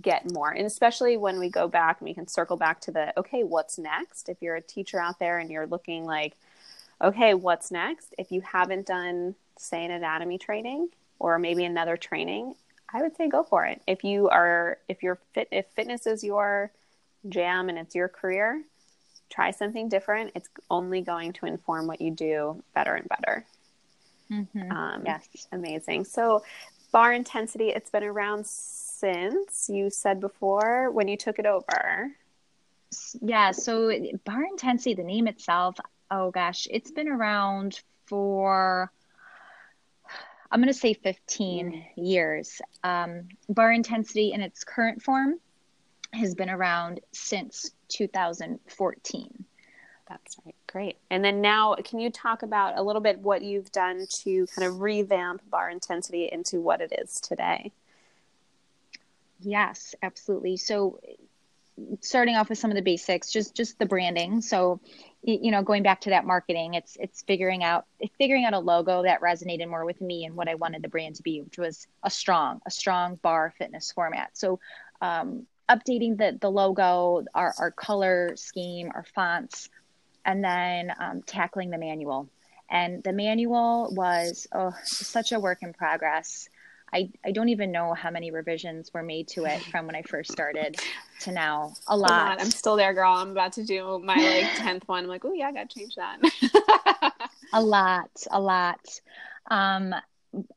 [0.00, 0.50] get more.
[0.50, 3.76] And especially when we go back and we can circle back to the okay, what's
[3.78, 4.28] next?
[4.28, 6.34] If you're a teacher out there and you're looking like,
[7.02, 8.14] okay, what's next?
[8.16, 12.54] If you haven't done, say, an anatomy training or maybe another training,
[12.92, 13.82] I would say go for it.
[13.86, 16.72] If you are, if you're fit, if fitness is your
[17.28, 18.62] jam and it's your career,
[19.30, 20.32] try something different.
[20.34, 23.44] It's only going to inform what you do better and better.
[24.30, 24.72] Mm-hmm.
[24.72, 26.04] Um, yes, amazing.
[26.04, 26.44] So,
[26.92, 32.10] bar intensity, it's been around since you said before when you took it over.
[33.20, 33.52] Yeah.
[33.52, 33.92] So,
[34.24, 35.76] bar intensity, the name itself,
[36.10, 38.90] oh gosh, it's been around for
[40.50, 41.84] I'm going to say 15 mm.
[41.96, 42.60] years.
[42.82, 45.38] Um, bar intensity in its current form
[46.12, 49.44] has been around since 2014.
[50.08, 50.54] That's right.
[50.66, 50.96] Great.
[51.08, 54.66] And then now, can you talk about a little bit what you've done to kind
[54.66, 57.70] of revamp bar intensity into what it is today?
[59.40, 60.56] Yes, absolutely.
[60.56, 60.98] So,
[62.00, 64.40] starting off with some of the basics, just just the branding.
[64.40, 64.80] So,
[65.22, 67.84] you know going back to that marketing it's it's figuring out
[68.16, 71.14] figuring out a logo that resonated more with me and what i wanted the brand
[71.14, 74.30] to be which was a strong a strong bar fitness format.
[74.32, 74.60] So
[75.00, 79.68] um, updating the the logo our, our color scheme our fonts
[80.24, 82.28] and then um, tackling the manual.
[82.68, 86.48] And the manual was oh such a work in progress.
[86.92, 90.02] I, I don't even know how many revisions were made to it from when I
[90.02, 90.76] first started
[91.20, 91.74] to now.
[91.88, 92.10] A lot.
[92.10, 92.40] a lot.
[92.40, 93.12] I'm still there, girl.
[93.12, 95.04] I'm about to do my like tenth one.
[95.04, 96.20] I'm like, oh yeah, I got to change that.
[97.52, 98.80] a lot, a lot.
[99.50, 99.94] Um,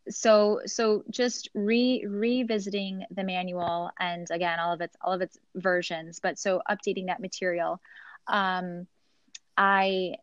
[0.09, 5.38] so so just re revisiting the manual and again all of its all of its
[5.55, 7.80] versions, but so updating that material.
[8.28, 8.88] Um,
[9.57, 10.16] I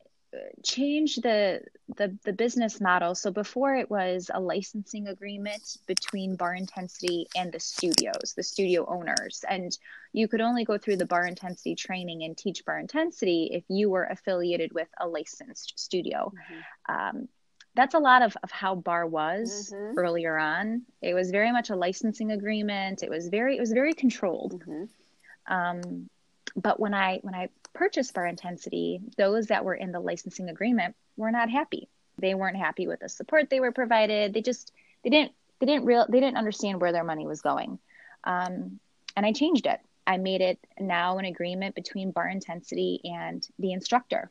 [0.64, 1.62] change the,
[1.96, 3.14] the the business model.
[3.14, 8.86] So before it was a licensing agreement between Bar Intensity and the studios, the studio
[8.86, 9.76] owners, and
[10.12, 13.90] you could only go through the Bar Intensity training and teach Bar Intensity if you
[13.90, 16.32] were affiliated with a licensed studio.
[16.34, 16.94] Mm-hmm.
[16.94, 17.28] Um,
[17.74, 19.96] that's a lot of, of how bar was mm-hmm.
[19.96, 23.94] earlier on it was very much a licensing agreement it was very it was very
[23.94, 25.54] controlled mm-hmm.
[25.54, 26.10] um,
[26.56, 30.94] but when i when i purchased bar intensity those that were in the licensing agreement
[31.16, 31.88] were not happy
[32.18, 34.72] they weren't happy with the support they were provided they just
[35.04, 37.78] they didn't they didn't real they didn't understand where their money was going
[38.24, 38.78] um,
[39.16, 43.72] and i changed it i made it now an agreement between bar intensity and the
[43.72, 44.30] instructor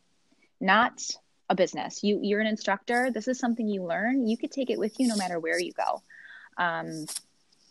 [0.62, 1.02] not
[1.50, 2.04] a business.
[2.04, 3.10] You you're an instructor.
[3.12, 4.28] This is something you learn.
[4.28, 6.04] You could take it with you no matter where you go.
[6.58, 7.06] Um,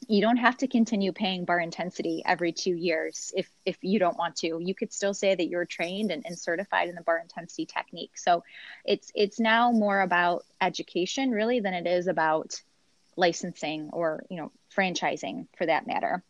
[0.08, 4.16] you don't have to continue paying bar intensity every two years if if you don't
[4.16, 4.58] want to.
[4.58, 8.16] You could still say that you're trained and, and certified in the bar intensity technique.
[8.16, 8.42] So
[8.86, 12.60] it's it's now more about education really than it is about
[13.16, 16.22] licensing or you know franchising for that matter.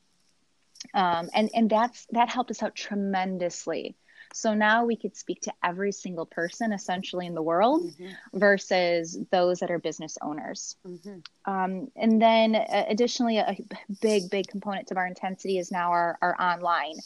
[0.93, 3.95] Um, and and that's that helped us out tremendously
[4.33, 8.39] so now we could speak to every single person essentially in the world mm-hmm.
[8.39, 10.77] versus those that are business owners.
[10.87, 11.53] Mm-hmm.
[11.53, 13.57] Um, and then uh, additionally, a
[14.01, 16.97] big, big component to Bar Intensity is now our, our online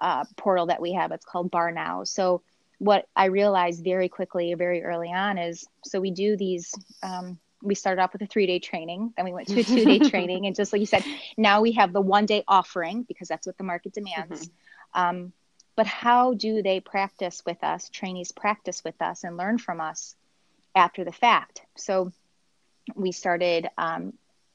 [0.00, 1.12] uh, portal that we have.
[1.12, 2.04] It's called Bar Now.
[2.04, 2.42] So
[2.78, 6.74] what I realized very quickly, very early on is so we do these.
[7.02, 9.84] Um, we started off with a three day training, then we went to a two
[9.84, 10.46] day training.
[10.46, 11.02] And just like you said,
[11.38, 14.48] now we have the one day offering because that's what the market demands.
[14.48, 15.00] Mm-hmm.
[15.00, 15.32] Um,
[15.76, 20.14] but how do they practice with us trainees practice with us and learn from us
[20.74, 21.62] after the fact?
[21.76, 22.12] So
[22.94, 24.12] we started um,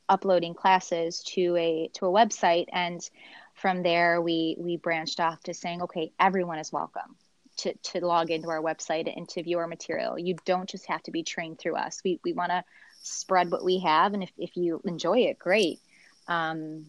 [0.08, 3.08] uploading classes to a to a website and
[3.54, 7.16] from there we we branched off to saying okay everyone is welcome
[7.60, 10.18] to, to log into our website and to view our material.
[10.18, 12.02] You don't just have to be trained through us.
[12.04, 12.64] We, we want to
[13.02, 15.80] spread what we have and if, if you enjoy it great.
[16.28, 16.86] Um,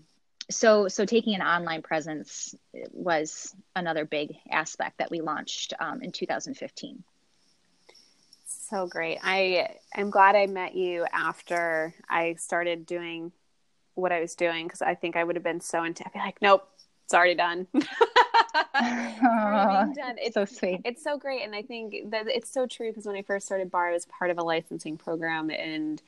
[0.50, 2.54] so so taking an online presence
[2.92, 7.02] was another big aspect that we launched um, in 2015
[8.46, 13.32] so great i i'm glad i met you after i started doing
[13.94, 16.18] what i was doing because i think i would have been so into i'd be
[16.18, 16.68] like nope
[17.04, 17.66] it's already done
[18.52, 20.16] done.
[20.18, 20.80] It's so sweet.
[20.84, 23.70] It's so great, and I think that it's so true because when I first started
[23.70, 26.00] bar, I was part of a licensing program, and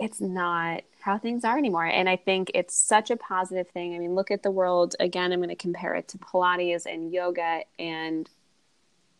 [0.00, 1.84] it's not how things are anymore.
[1.84, 3.94] And I think it's such a positive thing.
[3.94, 5.30] I mean, look at the world again.
[5.30, 8.28] I'm going to compare it to Pilates and yoga, and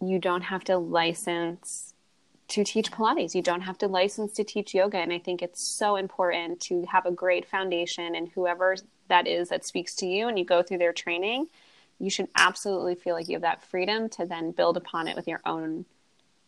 [0.00, 1.94] you don't have to license
[2.48, 3.34] to teach Pilates.
[3.34, 4.98] You don't have to license to teach yoga.
[4.98, 8.74] And I think it's so important to have a great foundation and whoever
[9.08, 11.46] that is that speaks to you and you go through their training,
[11.98, 15.28] you should absolutely feel like you have that freedom to then build upon it with
[15.28, 15.84] your own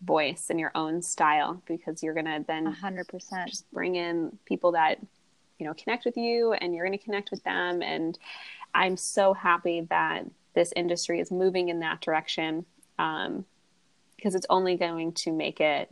[0.04, 4.72] voice and your own style because you're going to then 100% just bring in people
[4.72, 4.98] that
[5.58, 7.82] you know connect with you and you're going to connect with them.
[7.82, 8.18] And
[8.74, 10.24] i'm so happy that
[10.54, 12.64] this industry is moving in that direction
[12.98, 13.44] um,
[14.16, 15.88] because it's only going to make it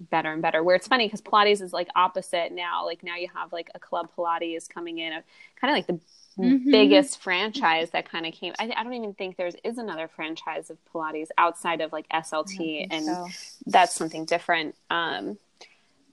[0.00, 0.62] better and better.
[0.62, 2.84] Where it's funny because pilates is like opposite now.
[2.84, 5.12] Like now you have like a club pilates coming in
[5.60, 6.00] kind of like the
[6.38, 6.70] mm-hmm.
[6.70, 8.54] biggest franchise that kind of came.
[8.58, 12.88] I, I, don't even think there's is another franchise of Pilates outside of like SLT,
[12.90, 13.28] and so.
[13.66, 14.74] that's something different.
[14.90, 15.38] Um,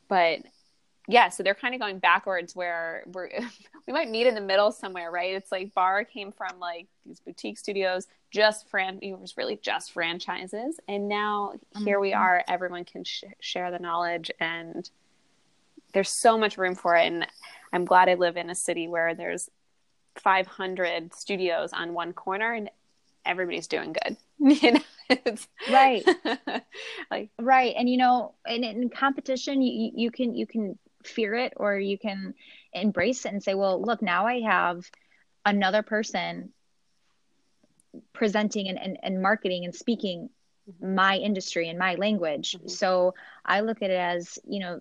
[0.08, 0.40] but
[1.08, 3.30] yeah, so they're kind of going backwards where we're
[3.88, 5.34] we might meet in the middle somewhere, right?
[5.34, 9.92] It's like bar came from like these boutique studios, just fran it was really just
[9.92, 11.86] franchises, and now mm-hmm.
[11.86, 12.22] here we mm-hmm.
[12.22, 12.44] are.
[12.48, 14.90] Everyone can sh- share the knowledge, and
[15.94, 17.08] there's so much room for it.
[17.08, 17.28] And
[17.74, 19.50] I'm glad I live in a city where there's
[20.24, 22.70] 500 studios on one corner and
[23.26, 25.36] everybody's doing good you know
[25.72, 26.04] right
[27.12, 31.54] like right and you know in, in competition you, you can you can fear it
[31.58, 32.34] or you can
[32.74, 34.90] embrace it and say well look now i have
[35.46, 36.52] another person
[38.14, 40.30] presenting and, and, and marketing and speaking
[40.70, 40.96] mm-hmm.
[40.96, 42.68] my industry and my language mm-hmm.
[42.68, 43.14] so
[43.46, 44.80] i look at it as you know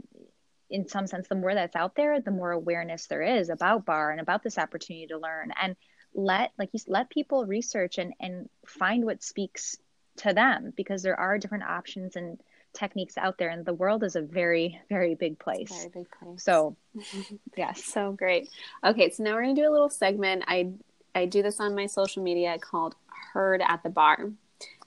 [0.71, 4.11] in some sense, the more that's out there, the more awareness there is about bar
[4.11, 5.53] and about this opportunity to learn.
[5.61, 5.77] And
[6.15, 9.77] let, like you let people research and, and find what speaks
[10.19, 12.41] to them because there are different options and
[12.73, 15.71] techniques out there and the world is a very very big place.
[15.71, 16.45] very big place.
[16.45, 16.77] So
[17.57, 17.85] yes.
[17.85, 18.49] So great.
[18.85, 20.45] Okay so now we're going to do a little segment.
[20.47, 20.71] I
[21.15, 22.95] i do this on my social media called
[23.33, 24.31] heard at the bar.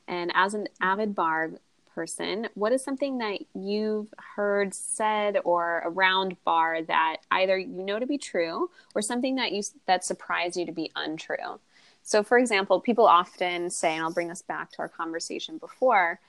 [0.08, 1.52] And as an avid bar
[1.94, 8.00] person, what is something that you've heard said or around bar that either you know
[8.00, 11.60] to be true or something that you that surprised you to be untrue?
[12.04, 16.20] So, for example, people often say, and I'll bring us back to our conversation before,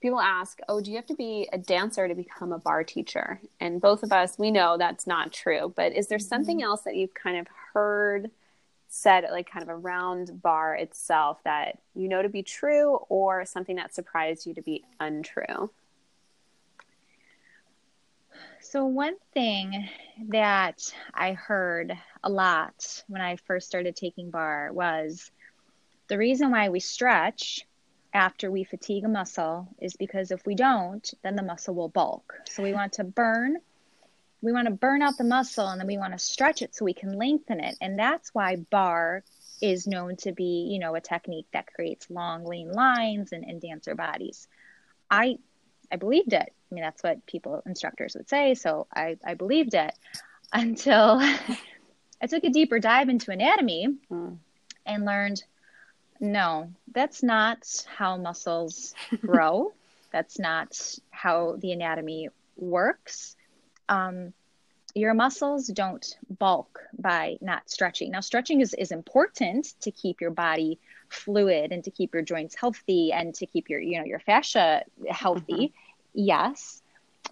[0.00, 3.40] people ask, "Oh, do you have to be a dancer to become a bar teacher?"
[3.60, 5.72] And both of us, we know that's not true.
[5.74, 6.28] But is there mm-hmm.
[6.28, 8.30] something else that you've kind of heard
[8.88, 13.76] said, like kind of around bar itself, that you know to be true, or something
[13.76, 15.70] that surprised you to be untrue?
[18.60, 19.88] So, one thing
[20.28, 25.30] that I heard a lot when I first started taking bar was
[26.08, 27.66] the reason why we stretch
[28.14, 32.34] after we fatigue a muscle is because if we don't, then the muscle will bulk.
[32.48, 33.58] So, we want to burn.
[34.40, 36.84] We want to burn out the muscle and then we want to stretch it so
[36.84, 37.76] we can lengthen it.
[37.80, 39.24] And that's why bar
[39.60, 43.60] is known to be, you know, a technique that creates long, lean lines and, and
[43.60, 44.46] dancer bodies.
[45.10, 45.38] I
[45.90, 46.52] I believed it.
[46.70, 48.54] I mean, that's what people, instructors would say.
[48.54, 49.94] So I, I believed it
[50.52, 51.18] until
[52.22, 54.36] I took a deeper dive into anatomy mm.
[54.84, 55.42] and learned
[56.20, 59.72] no, that's not how muscles grow.
[60.10, 63.36] that's not how the anatomy works.
[63.88, 64.32] Um,
[64.94, 68.10] your muscles don't bulk by not stretching.
[68.10, 70.78] Now, stretching is, is important to keep your body
[71.08, 74.82] fluid and to keep your joints healthy and to keep your you know your fascia
[75.08, 76.20] healthy mm-hmm.
[76.20, 76.82] yes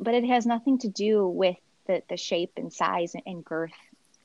[0.00, 1.56] but it has nothing to do with
[1.86, 3.72] the, the shape and size and girth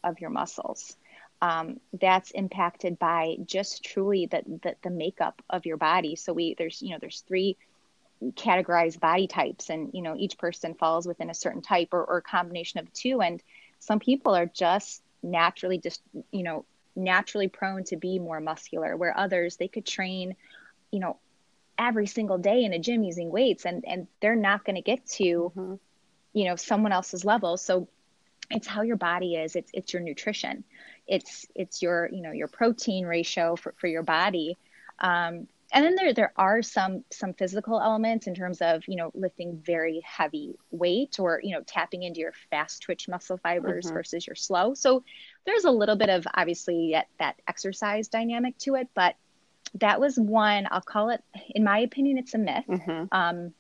[0.04, 0.96] of your muscles
[1.42, 6.56] um, that's impacted by just truly the, the, the makeup of your body so we
[6.58, 7.58] there's you know there's three
[8.36, 12.22] categorized body types and you know each person falls within a certain type or, or
[12.22, 13.22] combination of two.
[13.22, 13.42] And
[13.80, 16.66] some people are just naturally just you know
[16.96, 20.36] naturally prone to be more muscular where others they could train
[20.92, 21.18] you know
[21.78, 25.06] every single day in a gym using weights and and they're not going to get
[25.06, 25.76] to mm-hmm.
[26.34, 27.58] you know someone else's level.
[27.58, 27.88] So
[28.52, 29.56] it's how your body is.
[29.56, 30.64] It's it's your nutrition.
[31.08, 34.58] It's it's your you know your protein ratio for, for your body.
[35.00, 39.12] Um, and then there there are some some physical elements in terms of you know
[39.14, 43.96] lifting very heavy weight or you know tapping into your fast twitch muscle fibers mm-hmm.
[43.96, 45.04] versus your slow so
[45.46, 49.16] there's a little bit of obviously that, that exercise dynamic to it but
[49.76, 53.06] that was one i'll call it in my opinion it's a myth mm-hmm.
[53.12, 53.54] um,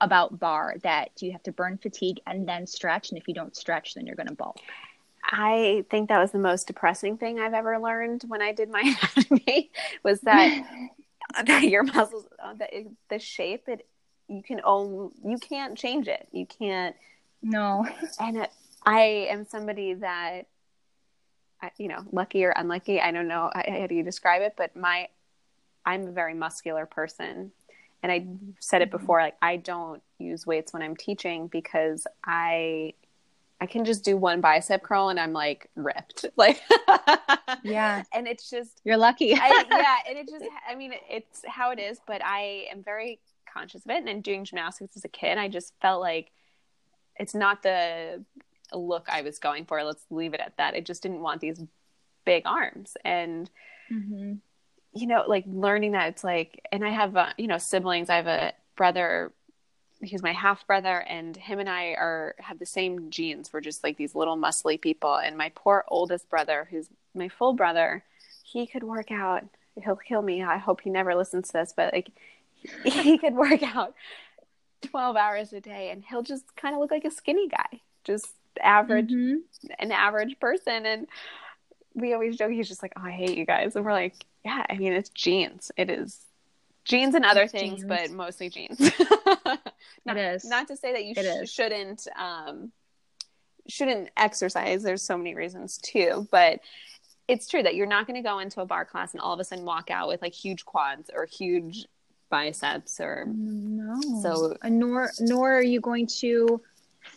[0.00, 3.56] about bar that you have to burn fatigue and then stretch and if you don't
[3.56, 4.58] stretch then you're going to bulk
[5.30, 8.80] I think that was the most depressing thing I've ever learned when I did my
[9.16, 9.70] anatomy
[10.02, 10.64] was that
[11.44, 13.86] that your muscles uh, the, the shape it
[14.28, 16.28] you can own you can't change it.
[16.32, 16.94] You can't
[17.42, 17.86] no.
[18.20, 18.50] And it,
[18.84, 20.46] i am somebody that
[21.76, 25.08] you know lucky or unlucky i don't know how do you describe it but my
[25.84, 27.52] i'm a very muscular person.
[28.02, 28.26] And i
[28.60, 28.98] said it mm-hmm.
[28.98, 32.94] before like i don't use weights when i'm teaching because i
[33.60, 36.24] I can just do one bicep curl and I'm like ripped.
[36.36, 36.62] Like,
[37.64, 38.04] yeah.
[38.12, 39.34] And it's just, you're lucky.
[39.34, 39.96] I, yeah.
[40.08, 43.18] And it just, I mean, it's how it is, but I am very
[43.52, 44.04] conscious of it.
[44.06, 46.30] And doing gymnastics as a kid, I just felt like
[47.16, 48.24] it's not the
[48.72, 49.82] look I was going for.
[49.82, 50.74] Let's leave it at that.
[50.74, 51.60] I just didn't want these
[52.24, 52.96] big arms.
[53.04, 53.50] And,
[53.92, 54.34] mm-hmm.
[54.92, 58.10] you know, like learning that it's like, and I have, uh, you know, siblings.
[58.10, 59.32] I have a brother
[60.00, 63.52] he's my half brother and him and I are have the same genes.
[63.52, 65.16] We're just like these little muscly people.
[65.16, 68.04] And my poor oldest brother, who's my full brother,
[68.44, 69.44] he could work out.
[69.82, 70.42] He'll kill me.
[70.42, 72.10] I hope he never listens to this, but like
[72.84, 73.94] he, could work out
[74.82, 78.28] 12 hours a day and he'll just kind of look like a skinny guy, just
[78.60, 79.68] average, mm-hmm.
[79.78, 80.86] an average person.
[80.86, 81.08] And
[81.94, 83.74] we always joke, he's just like, Oh, I hate you guys.
[83.76, 85.72] And we're like, Yeah, I mean, it's genes.
[85.76, 86.18] It is
[86.88, 87.84] Genes and other things, genes.
[87.84, 88.80] but mostly jeans.
[90.06, 90.44] not, it is.
[90.44, 92.72] Not to say that you sh- shouldn't um,
[93.68, 94.82] shouldn't exercise.
[94.82, 96.60] There's so many reasons too, but
[97.28, 99.38] it's true that you're not going to go into a bar class and all of
[99.38, 101.84] a sudden walk out with like huge quads or huge
[102.30, 104.00] biceps or no.
[104.22, 106.62] So nor nor are you going to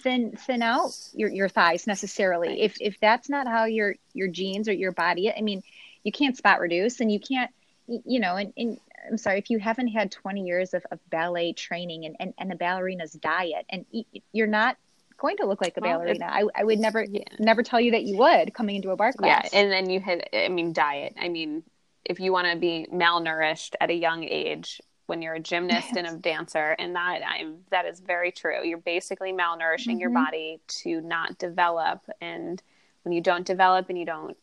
[0.04, 2.50] thin thin out your, your thighs necessarily.
[2.50, 2.60] Right.
[2.60, 5.64] If if that's not how your your genes or your body, I mean,
[6.04, 7.52] you can't spot reduce and you can't
[7.88, 11.54] you know, and, and I'm sorry, if you haven't had 20 years of, of ballet
[11.54, 13.86] training and, and, and a ballerina's diet, and
[14.32, 14.78] you're not
[15.18, 16.26] going to look like a well, ballerina.
[16.26, 17.24] I, I would never, yeah.
[17.40, 19.50] never tell you that you would coming into a bar class.
[19.52, 19.60] Yeah.
[19.60, 21.16] And then you had, I mean, diet.
[21.20, 21.64] I mean,
[22.04, 25.98] if you want to be malnourished at a young age, when you're a gymnast yes.
[25.98, 28.64] and a dancer, and that I'm, that is very true.
[28.64, 30.00] You're basically malnourishing mm-hmm.
[30.00, 32.00] your body to not develop.
[32.22, 32.62] And
[33.04, 34.38] when you don't develop and you don't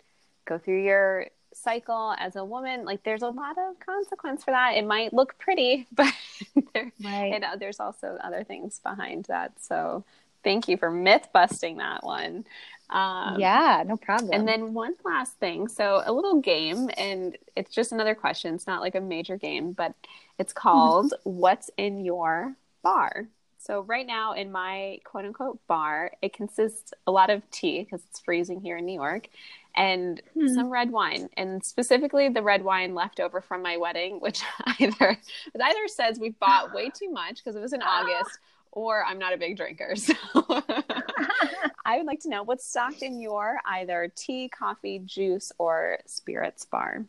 [0.45, 4.77] go through your cycle as a woman like there's a lot of consequence for that.
[4.77, 6.13] It might look pretty but
[6.75, 7.33] there, right.
[7.35, 9.53] and, uh, there's also other things behind that.
[9.63, 10.05] So
[10.45, 12.45] thank you for myth busting that one.
[12.91, 14.31] Um, yeah no problem.
[14.33, 15.69] and then one last thing.
[15.69, 18.55] So a little game and it's just another question.
[18.55, 19.95] It's not like a major game but
[20.39, 23.29] It's called What's in Your Bar.
[23.69, 28.01] So, right now in my quote unquote bar, it consists a lot of tea because
[28.09, 29.29] it's freezing here in New York
[29.77, 30.49] and hmm.
[30.49, 34.43] some red wine, and specifically the red wine left over from my wedding, which
[34.81, 35.11] either
[35.55, 38.39] it either says we bought way too much because it was in August,
[38.73, 39.95] or I'm not a big drinker.
[39.97, 40.15] So
[41.85, 46.65] I would like to know what's stocked in your either tea, coffee, juice, or spirits
[46.65, 47.05] bar.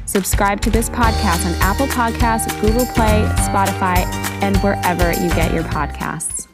[0.05, 4.05] Subscribe to this podcast on Apple Podcasts, Google Play, Spotify,
[4.41, 6.47] and wherever you get your podcasts.